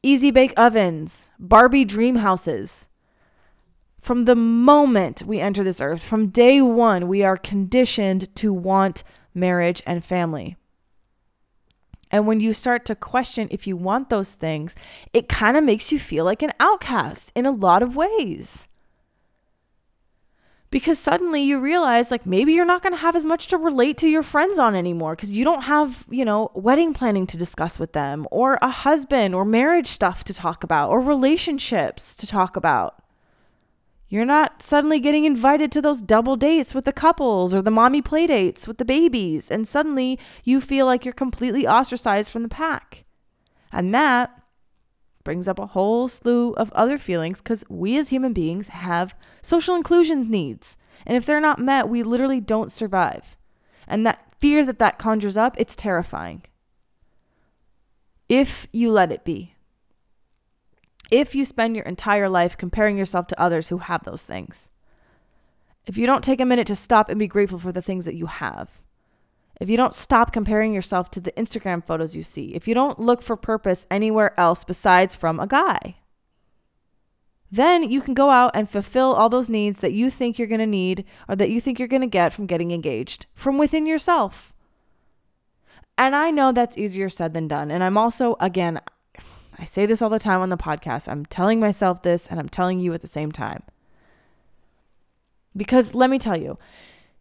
easy 0.02 0.32
bake 0.32 0.52
ovens, 0.56 1.30
Barbie 1.38 1.84
dream 1.84 2.16
houses. 2.16 2.88
From 4.00 4.24
the 4.24 4.34
moment 4.34 5.22
we 5.22 5.38
enter 5.38 5.62
this 5.62 5.80
earth, 5.80 6.02
from 6.02 6.30
day 6.30 6.60
one, 6.60 7.06
we 7.06 7.22
are 7.22 7.36
conditioned 7.36 8.34
to 8.34 8.52
want 8.52 9.04
marriage 9.38 9.82
and 9.86 10.04
family. 10.04 10.56
And 12.10 12.26
when 12.26 12.40
you 12.40 12.52
start 12.52 12.84
to 12.86 12.94
question 12.94 13.48
if 13.50 13.66
you 13.66 13.76
want 13.76 14.08
those 14.08 14.32
things, 14.32 14.74
it 15.12 15.28
kind 15.28 15.56
of 15.56 15.64
makes 15.64 15.92
you 15.92 15.98
feel 15.98 16.24
like 16.24 16.42
an 16.42 16.52
outcast 16.58 17.32
in 17.34 17.46
a 17.46 17.50
lot 17.50 17.82
of 17.82 17.96
ways. 17.96 18.66
Because 20.70 20.98
suddenly 20.98 21.42
you 21.42 21.60
realize, 21.60 22.10
like, 22.10 22.26
maybe 22.26 22.52
you're 22.52 22.66
not 22.66 22.82
going 22.82 22.92
to 22.92 23.00
have 23.00 23.16
as 23.16 23.24
much 23.24 23.46
to 23.46 23.56
relate 23.56 23.96
to 23.98 24.08
your 24.08 24.22
friends 24.22 24.58
on 24.58 24.74
anymore 24.74 25.16
because 25.16 25.32
you 25.32 25.42
don't 25.42 25.62
have, 25.62 26.04
you 26.10 26.26
know, 26.26 26.50
wedding 26.54 26.92
planning 26.92 27.26
to 27.28 27.38
discuss 27.38 27.78
with 27.78 27.94
them, 27.94 28.26
or 28.30 28.58
a 28.60 28.68
husband 28.68 29.34
or 29.34 29.46
marriage 29.46 29.86
stuff 29.86 30.24
to 30.24 30.34
talk 30.34 30.62
about, 30.62 30.90
or 30.90 31.00
relationships 31.00 32.14
to 32.16 32.26
talk 32.26 32.54
about. 32.54 33.02
You're 34.08 34.24
not 34.24 34.62
suddenly 34.62 35.00
getting 35.00 35.24
invited 35.24 35.70
to 35.72 35.82
those 35.82 36.00
double 36.00 36.36
dates 36.36 36.74
with 36.74 36.86
the 36.86 36.92
couples 36.92 37.54
or 37.54 37.60
the 37.60 37.70
mommy 37.70 38.00
play 38.00 38.26
dates 38.26 38.66
with 38.66 38.78
the 38.78 38.84
babies, 38.84 39.50
and 39.50 39.68
suddenly 39.68 40.18
you 40.44 40.60
feel 40.60 40.86
like 40.86 41.04
you're 41.04 41.12
completely 41.12 41.66
ostracized 41.66 42.30
from 42.30 42.42
the 42.42 42.48
pack. 42.48 43.04
And 43.70 43.94
that 43.94 44.30
brings 45.24 45.46
up 45.46 45.58
a 45.58 45.66
whole 45.66 46.08
slew 46.08 46.52
of 46.54 46.72
other 46.72 46.96
feelings 46.96 47.42
because 47.42 47.64
we 47.68 47.98
as 47.98 48.08
human 48.08 48.32
beings 48.32 48.68
have 48.68 49.14
social 49.42 49.74
inclusion 49.74 50.30
needs. 50.30 50.78
And 51.04 51.14
if 51.14 51.26
they're 51.26 51.38
not 51.38 51.58
met, 51.58 51.88
we 51.88 52.02
literally 52.02 52.40
don't 52.40 52.72
survive. 52.72 53.36
And 53.86 54.06
that 54.06 54.32
fear 54.38 54.64
that 54.64 54.78
that 54.78 54.98
conjures 54.98 55.36
up, 55.36 55.54
it's 55.58 55.76
terrifying. 55.76 56.44
If 58.26 58.66
you 58.72 58.90
let 58.90 59.12
it 59.12 59.24
be 59.24 59.54
if 61.10 61.34
you 61.34 61.44
spend 61.44 61.76
your 61.76 61.84
entire 61.84 62.28
life 62.28 62.56
comparing 62.56 62.98
yourself 62.98 63.26
to 63.28 63.40
others 63.40 63.68
who 63.68 63.78
have 63.78 64.04
those 64.04 64.24
things. 64.24 64.70
If 65.86 65.96
you 65.96 66.06
don't 66.06 66.24
take 66.24 66.40
a 66.40 66.44
minute 66.44 66.66
to 66.66 66.76
stop 66.76 67.08
and 67.08 67.18
be 67.18 67.26
grateful 67.26 67.58
for 67.58 67.72
the 67.72 67.82
things 67.82 68.04
that 68.04 68.14
you 68.14 68.26
have. 68.26 68.70
If 69.60 69.68
you 69.68 69.76
don't 69.76 69.94
stop 69.94 70.32
comparing 70.32 70.72
yourself 70.72 71.10
to 71.12 71.20
the 71.20 71.32
Instagram 71.32 71.84
photos 71.84 72.14
you 72.14 72.22
see. 72.22 72.54
If 72.54 72.68
you 72.68 72.74
don't 72.74 73.00
look 73.00 73.22
for 73.22 73.36
purpose 73.36 73.86
anywhere 73.90 74.38
else 74.38 74.64
besides 74.64 75.14
from 75.14 75.40
a 75.40 75.46
guy. 75.46 75.96
Then 77.50 77.90
you 77.90 78.02
can 78.02 78.14
go 78.14 78.30
out 78.30 78.50
and 78.54 78.68
fulfill 78.68 79.14
all 79.14 79.30
those 79.30 79.48
needs 79.48 79.80
that 79.80 79.94
you 79.94 80.10
think 80.10 80.38
you're 80.38 80.46
going 80.46 80.60
to 80.60 80.66
need 80.66 81.04
or 81.28 81.34
that 81.36 81.50
you 81.50 81.60
think 81.60 81.78
you're 81.78 81.88
going 81.88 82.02
to 82.02 82.06
get 82.06 82.32
from 82.32 82.46
getting 82.46 82.70
engaged 82.70 83.26
from 83.34 83.56
within 83.56 83.86
yourself. 83.86 84.52
And 85.96 86.14
I 86.14 86.30
know 86.30 86.52
that's 86.52 86.78
easier 86.78 87.08
said 87.08 87.34
than 87.34 87.48
done. 87.48 87.70
And 87.70 87.82
I'm 87.82 87.96
also, 87.96 88.36
again, 88.38 88.80
I 89.58 89.64
say 89.64 89.86
this 89.86 90.00
all 90.00 90.10
the 90.10 90.18
time 90.18 90.40
on 90.40 90.50
the 90.50 90.56
podcast. 90.56 91.08
I'm 91.08 91.26
telling 91.26 91.58
myself 91.58 92.02
this 92.02 92.26
and 92.28 92.38
I'm 92.38 92.48
telling 92.48 92.78
you 92.78 92.92
at 92.94 93.02
the 93.02 93.08
same 93.08 93.32
time. 93.32 93.62
Because 95.56 95.94
let 95.94 96.10
me 96.10 96.18
tell 96.18 96.36
you, 96.36 96.58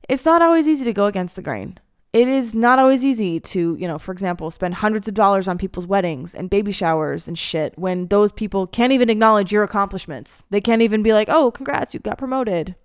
it's 0.08 0.26
not 0.26 0.42
always 0.42 0.68
easy 0.68 0.86
to 0.86 0.94
go 0.94 1.06
against 1.06 1.36
the 1.36 1.42
grain. 1.42 1.80
It 2.14 2.28
is 2.28 2.54
not 2.54 2.80
always 2.80 3.04
easy 3.04 3.40
to, 3.40 3.76
you 3.80 3.88
know, 3.88 4.00
for 4.00 4.12
example, 4.12 4.50
spend 4.50 4.76
hundreds 4.76 5.08
of 5.08 5.14
dollars 5.14 5.48
on 5.48 5.58
people's 5.58 5.86
weddings 5.86 6.34
and 6.34 6.50
baby 6.50 6.72
showers 6.72 7.28
and 7.28 7.38
shit 7.38 7.78
when 7.78 8.08
those 8.08 8.32
people 8.32 8.66
can't 8.66 8.94
even 8.94 9.10
acknowledge 9.10 9.52
your 9.52 9.64
accomplishments. 9.64 10.44
They 10.50 10.62
can't 10.62 10.82
even 10.82 11.04
be 11.04 11.14
like, 11.14 11.28
oh, 11.30 11.52
congrats, 11.52 11.94
you 11.94 12.00
got 12.00 12.18
promoted. 12.18 12.76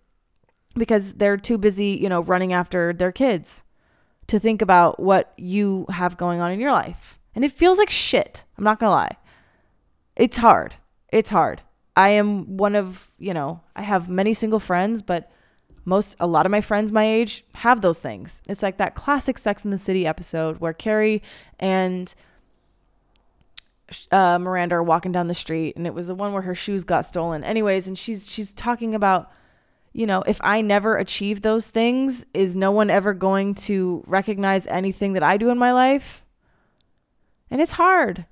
Because 0.75 1.15
they're 1.15 1.37
too 1.37 1.59
busy, 1.59 1.99
you 2.01 2.09
know, 2.09 2.21
running 2.21 2.53
after 2.53 2.93
their 2.93 3.13
kids 3.13 3.63
to 4.27 4.39
think 4.39 4.63
about 4.63 4.99
what 4.99 5.33
you 5.37 5.87
have 5.91 6.17
going 6.17 6.41
on 6.41 6.51
in 6.51 6.61
your 6.61 6.73
life. 6.73 7.19
And 7.35 7.45
it 7.45 7.53
feels 7.53 7.79
like 7.79 7.91
shit. 7.91 8.45
I'm 8.59 8.65
not 8.65 8.81
going 8.81 8.89
to 8.89 8.95
lie. 8.95 9.17
It's 10.17 10.37
hard. 10.37 10.77
It's 11.13 11.31
hard. 11.31 11.63
I 11.97 12.11
am 12.11 12.57
one 12.57 12.75
of, 12.75 13.11
you 13.19 13.35
know, 13.35 13.61
I 13.77 13.83
have 13.83 14.09
many 14.09 14.35
single 14.35 14.61
friends, 14.61 15.03
but 15.03 15.31
most, 15.85 16.17
a 16.21 16.27
lot 16.27 16.47
of 16.47 16.53
my 16.53 16.61
friends 16.61 16.93
my 16.93 17.05
age 17.05 17.45
have 17.57 17.81
those 17.81 17.99
things. 17.99 18.41
It's 18.49 18.63
like 18.63 18.79
that 18.79 18.95
classic 18.95 19.37
Sex 19.37 19.65
in 19.65 19.71
the 19.71 19.79
City 19.79 20.07
episode 20.07 20.59
where 20.59 20.73
Carrie 20.73 21.23
and 21.59 22.15
uh, 24.11 24.39
Miranda 24.39 24.77
are 24.77 24.83
walking 24.83 25.13
down 25.13 25.27
the 25.27 25.35
street, 25.35 25.77
and 25.77 25.87
it 25.87 25.93
was 25.93 26.07
the 26.07 26.15
one 26.15 26.33
where 26.33 26.43
her 26.43 26.55
shoes 26.55 26.85
got 26.85 27.05
stolen. 27.05 27.45
Anyways, 27.45 27.87
and 27.87 27.99
she's 27.99 28.31
she's 28.31 28.55
talking 28.55 28.95
about, 28.95 29.31
you 29.93 30.07
know, 30.07 30.23
if 30.23 30.41
I 30.43 30.63
never 30.63 30.97
achieve 30.97 31.43
those 31.43 31.67
things, 31.67 32.25
is 32.33 32.57
no 32.57 32.71
one 32.71 32.89
ever 32.89 33.13
going 33.13 33.55
to 33.57 34.03
recognize 34.07 34.67
anything 34.69 35.13
that 35.13 35.23
I 35.23 35.37
do 35.37 35.51
in 35.51 35.59
my 35.59 35.73
life? 35.73 36.25
And 37.51 37.61
it's 37.61 37.73
hard 37.73 38.25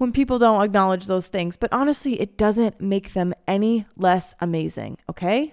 when 0.00 0.12
people 0.12 0.38
don't 0.38 0.62
acknowledge 0.62 1.04
those 1.04 1.26
things. 1.26 1.58
But 1.58 1.74
honestly, 1.74 2.18
it 2.18 2.38
doesn't 2.38 2.80
make 2.80 3.12
them 3.12 3.34
any 3.46 3.84
less 3.98 4.34
amazing, 4.40 4.96
okay? 5.10 5.52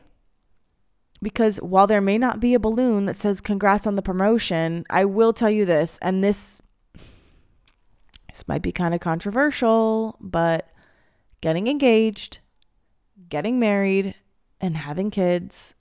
Because 1.21 1.57
while 1.57 1.85
there 1.85 1.99
may 1.99 2.17
not 2.17 2.39
be 2.39 2.53
a 2.53 2.59
balloon 2.59 3.07
that 3.07 3.17
says 3.17 3.41
congrats 3.41 3.85
on 3.85 3.95
the 3.95 4.01
promotion, 4.01 4.85
I 4.89 5.03
will 5.03 5.33
tell 5.33 5.49
you 5.49 5.65
this, 5.65 5.99
and 6.01 6.23
this 6.23 6.61
this 8.29 8.47
might 8.47 8.61
be 8.61 8.71
kind 8.71 8.93
of 8.93 9.01
controversial, 9.01 10.15
but 10.21 10.69
getting 11.41 11.67
engaged, 11.67 12.39
getting 13.27 13.59
married, 13.59 14.15
and 14.61 14.77
having 14.77 15.11
kids 15.11 15.75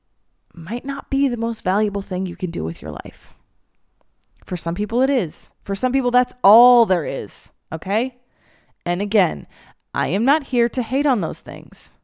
might 0.53 0.85
not 0.85 1.09
be 1.09 1.29
the 1.29 1.37
most 1.37 1.63
valuable 1.63 2.03
thing 2.03 2.27
you 2.27 2.35
can 2.35 2.51
do 2.51 2.65
with 2.65 2.83
your 2.83 2.91
life. 2.91 3.33
For 4.45 4.57
some 4.57 4.75
people, 4.75 5.03
it 5.03 5.11
is. 5.11 5.53
For 5.63 5.77
some 5.77 5.93
people, 5.93 6.11
that's 6.11 6.35
all 6.43 6.85
there 6.85 7.05
is. 7.05 7.53
Okay? 7.71 8.17
And 8.87 9.03
again, 9.03 9.49
I 9.93 10.09
am 10.09 10.25
not 10.25 10.45
here 10.45 10.69
to 10.69 10.83
hate 10.83 11.07
on 11.07 11.21
those 11.21 11.41
things. 11.41 11.99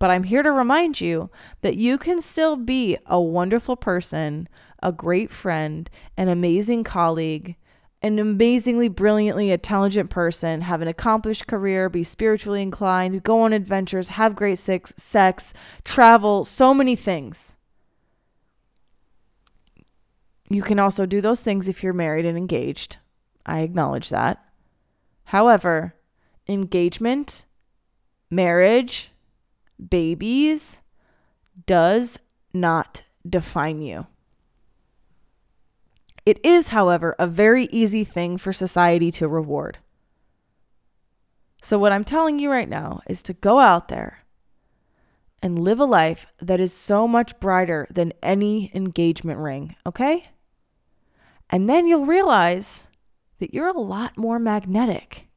But 0.00 0.10
I'm 0.10 0.24
here 0.24 0.42
to 0.42 0.50
remind 0.50 1.00
you 1.00 1.30
that 1.62 1.76
you 1.76 1.96
can 1.96 2.20
still 2.20 2.56
be 2.56 2.98
a 3.06 3.20
wonderful 3.20 3.76
person, 3.76 4.48
a 4.82 4.90
great 4.90 5.30
friend, 5.30 5.88
an 6.16 6.28
amazing 6.28 6.82
colleague, 6.82 7.56
an 8.02 8.18
amazingly 8.18 8.88
brilliantly 8.88 9.50
intelligent 9.50 10.10
person, 10.10 10.62
have 10.62 10.82
an 10.82 10.88
accomplished 10.88 11.46
career, 11.46 11.88
be 11.88 12.02
spiritually 12.02 12.60
inclined, 12.60 13.22
go 13.22 13.40
on 13.42 13.52
adventures, 13.52 14.10
have 14.10 14.34
great 14.34 14.58
sex, 14.58 14.92
sex, 14.96 15.54
travel, 15.84 16.44
so 16.44 16.74
many 16.74 16.96
things. 16.96 17.54
You 20.50 20.62
can 20.62 20.78
also 20.78 21.06
do 21.06 21.22
those 21.22 21.40
things 21.40 21.68
if 21.68 21.82
you're 21.82 21.94
married 21.94 22.26
and 22.26 22.36
engaged. 22.36 22.98
I 23.46 23.60
acknowledge 23.60 24.10
that. 24.10 24.43
However, 25.24 25.94
engagement, 26.48 27.44
marriage, 28.30 29.10
babies 29.88 30.80
does 31.66 32.18
not 32.52 33.02
define 33.28 33.82
you. 33.82 34.06
It 36.26 36.44
is, 36.44 36.68
however, 36.68 37.14
a 37.18 37.26
very 37.26 37.64
easy 37.66 38.04
thing 38.04 38.38
for 38.38 38.52
society 38.52 39.10
to 39.12 39.28
reward. 39.28 39.78
So, 41.60 41.78
what 41.78 41.92
I'm 41.92 42.04
telling 42.04 42.38
you 42.38 42.50
right 42.50 42.68
now 42.68 43.00
is 43.08 43.22
to 43.24 43.32
go 43.34 43.58
out 43.58 43.88
there 43.88 44.24
and 45.42 45.58
live 45.58 45.78
a 45.78 45.84
life 45.84 46.26
that 46.40 46.60
is 46.60 46.72
so 46.72 47.06
much 47.06 47.38
brighter 47.40 47.86
than 47.90 48.12
any 48.22 48.70
engagement 48.74 49.38
ring, 49.38 49.76
okay? 49.84 50.30
And 51.50 51.68
then 51.68 51.86
you'll 51.86 52.06
realize 52.06 52.86
that 53.38 53.54
you're 53.54 53.68
a 53.68 53.80
lot 53.80 54.16
more 54.16 54.38
magnetic. 54.38 55.28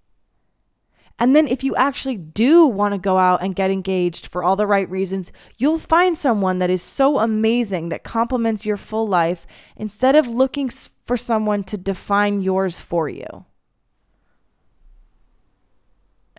And 1.19 1.35
then, 1.35 1.47
if 1.47 1.63
you 1.63 1.75
actually 1.75 2.17
do 2.17 2.67
want 2.67 2.93
to 2.93 2.99
go 2.99 3.17
out 3.17 3.41
and 3.41 3.55
get 3.55 3.71
engaged 3.71 4.27
for 4.27 4.43
all 4.43 4.55
the 4.55 4.67
right 4.67 4.87
reasons, 4.87 5.31
you'll 5.57 5.79
find 5.79 6.15
someone 6.15 6.59
that 6.59 6.69
is 6.69 6.83
so 6.83 7.17
amazing 7.17 7.89
that 7.89 8.03
complements 8.03 8.67
your 8.67 8.77
full 8.77 9.07
life 9.07 9.47
instead 9.75 10.15
of 10.15 10.27
looking 10.27 10.69
for 10.69 11.17
someone 11.17 11.63
to 11.63 11.77
define 11.77 12.43
yours 12.43 12.79
for 12.79 13.09
you. 13.09 13.45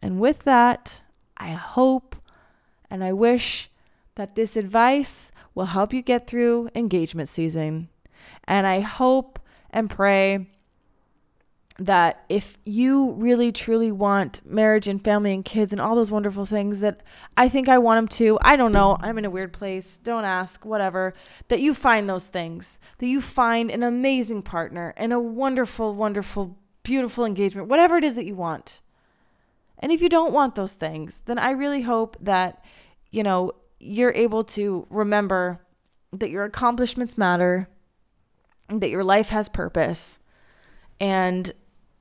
And 0.01 0.21
with 0.21 0.45
that, 0.45 1.03
I 1.37 1.51
hope, 1.53 2.15
And 2.89 3.03
I 3.03 3.13
wish 3.13 3.71
that 4.15 4.35
this 4.35 4.57
advice 4.57 5.31
will 5.55 5.67
help 5.67 5.93
you 5.93 6.03
get 6.03 6.27
through 6.27 6.71
engagement 6.75 7.29
season. 7.29 7.89
And 8.45 8.67
I 8.67 8.81
hope 8.81 9.41
and 9.71 9.91
pray 9.91 10.47
that 11.81 12.25
if 12.29 12.59
you 12.65 13.13
really 13.13 13.53
truly 13.53 13.93
want 13.93 14.41
marriage 14.45 14.89
and 14.89 15.03
family 15.03 15.33
and 15.33 15.45
kids 15.45 15.73
and 15.73 15.81
all 15.81 15.95
those 15.95 16.11
wonderful 16.11 16.45
things 16.45 16.81
that 16.81 17.01
I 17.37 17.49
think 17.49 17.69
I 17.69 17.79
want 17.79 17.99
them 17.99 18.09
to, 18.19 18.37
I 18.43 18.57
don't 18.57 18.75
know, 18.75 18.97
I'm 19.01 19.17
in 19.17 19.25
a 19.25 19.31
weird 19.31 19.53
place, 19.53 19.99
don't 20.03 20.25
ask, 20.25 20.65
whatever, 20.65 21.15
that 21.47 21.61
you 21.61 21.75
find 21.75 22.09
those 22.09 22.27
things, 22.27 22.81
that 22.99 23.07
you 23.07 23.21
find 23.21 23.71
an 23.71 23.85
amazing 23.85 24.43
partner 24.43 24.93
and 24.97 25.13
a 25.13 25.21
wonderful, 25.21 25.95
wonderful, 25.95 26.59
beautiful 26.83 27.25
engagement, 27.25 27.69
whatever 27.69 27.97
it 27.97 28.05
is 28.05 28.17
that 28.17 28.27
you 28.27 28.35
want. 28.35 28.81
And 29.79 29.93
if 29.93 30.03
you 30.03 30.09
don't 30.09 30.33
want 30.33 30.57
those 30.57 30.73
things, 30.73 31.23
then 31.27 31.39
I 31.39 31.51
really 31.51 31.83
hope 31.83 32.17
that, 32.21 32.65
you 33.13 33.23
know, 33.23 33.53
you're 33.79 34.13
able 34.15 34.43
to 34.43 34.85
remember 34.91 35.61
that 36.13 36.31
your 36.31 36.43
accomplishments 36.43 37.17
matter, 37.17 37.69
that 38.69 38.91
your 38.91 39.05
life 39.05 39.29
has 39.29 39.49
purpose, 39.49 40.19
and 40.99 41.53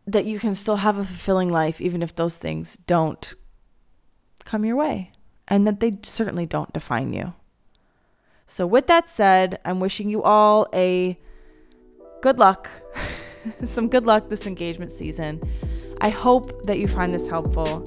that 0.08 0.26
you 0.26 0.40
can 0.40 0.56
still 0.56 0.78
have 0.78 0.98
a 0.98 1.04
fulfilling 1.04 1.52
life 1.52 1.82
even 1.82 2.02
if 2.02 2.16
those 2.16 2.38
things 2.38 2.78
don't 2.88 3.36
come 4.46 4.64
your 4.64 4.78
way 4.78 5.12
and 5.48 5.68
that 5.68 5.82
they 5.82 5.92
certainly 6.02 6.46
don't 6.46 6.74
define 6.74 7.14
you. 7.14 7.34
So, 8.48 8.66
with 8.66 8.88
that 8.88 9.10
said, 9.10 9.60
I'm 9.66 9.82
wishing 9.82 10.10
you 10.10 10.24
all 10.24 10.68
a 10.74 11.20
good 12.22 12.40
luck, 12.40 12.70
some 13.66 13.90
good 13.90 14.04
luck 14.04 14.30
this 14.30 14.48
engagement 14.48 14.92
season. 14.92 15.42
I 16.00 16.10
hope 16.10 16.64
that 16.64 16.80
you 16.80 16.88
find 16.88 17.14
this 17.14 17.28
helpful. 17.28 17.84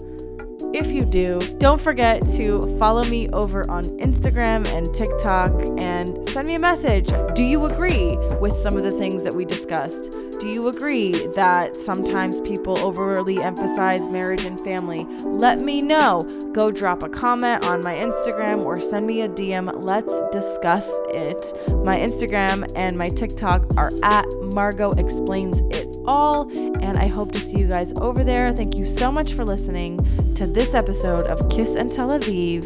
If 0.72 0.92
you 0.92 1.00
do, 1.00 1.40
don't 1.58 1.82
forget 1.82 2.22
to 2.36 2.60
follow 2.78 3.02
me 3.04 3.28
over 3.32 3.68
on 3.68 3.82
Instagram 3.98 4.64
and 4.72 4.86
TikTok 4.94 5.50
and 5.76 6.28
send 6.28 6.46
me 6.46 6.54
a 6.54 6.60
message. 6.60 7.08
Do 7.34 7.42
you 7.42 7.64
agree 7.64 8.16
with 8.40 8.52
some 8.52 8.76
of 8.76 8.84
the 8.84 8.90
things 8.92 9.24
that 9.24 9.34
we 9.34 9.44
discussed? 9.44 10.12
Do 10.40 10.48
you 10.48 10.68
agree 10.68 11.10
that 11.34 11.74
sometimes 11.74 12.40
people 12.40 12.78
overly 12.78 13.42
emphasize 13.42 14.00
marriage 14.12 14.44
and 14.44 14.60
family? 14.60 15.04
Let 15.24 15.60
me 15.62 15.80
know. 15.80 16.20
Go 16.52 16.70
drop 16.70 17.02
a 17.02 17.08
comment 17.08 17.66
on 17.66 17.80
my 17.82 17.96
Instagram 17.96 18.64
or 18.64 18.80
send 18.80 19.06
me 19.08 19.22
a 19.22 19.28
DM. 19.28 19.70
Let's 19.82 20.12
discuss 20.32 20.88
it. 21.08 21.52
My 21.84 21.98
Instagram 21.98 22.64
and 22.76 22.96
my 22.96 23.08
TikTok 23.08 23.76
are 23.76 23.90
at 24.04 24.24
Margot 24.54 24.92
Explains 24.92 25.60
It 25.76 25.96
All, 26.06 26.48
and 26.80 26.96
I 26.96 27.06
hope 27.08 27.32
to 27.32 27.38
see 27.38 27.58
you 27.58 27.66
guys 27.66 27.92
over 28.00 28.24
there. 28.24 28.54
Thank 28.54 28.78
you 28.78 28.86
so 28.86 29.12
much 29.12 29.34
for 29.34 29.44
listening 29.44 29.98
to 30.40 30.46
this 30.46 30.72
episode 30.72 31.24
of 31.24 31.50
Kiss 31.50 31.74
and 31.74 31.92
Tel 31.92 32.08
Aviv. 32.08 32.64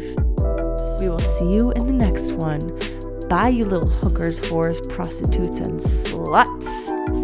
We 1.01 1.09
will 1.09 1.19
see 1.19 1.55
you 1.55 1.73
in 1.73 1.85
the 1.85 1.91
next 1.91 2.31
one. 2.31 2.61
Bye, 3.27 3.49
you 3.49 3.63
little 3.63 3.89
hookers, 3.89 4.39
whores, 4.39 4.79
prostitutes, 4.89 5.57
and 5.57 5.81
sluts. 5.81 6.63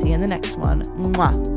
See 0.02 0.10
you 0.10 0.16
in 0.16 0.20
the 0.20 0.28
next 0.28 0.58
one. 0.58 0.82
Mwah. 0.82 1.51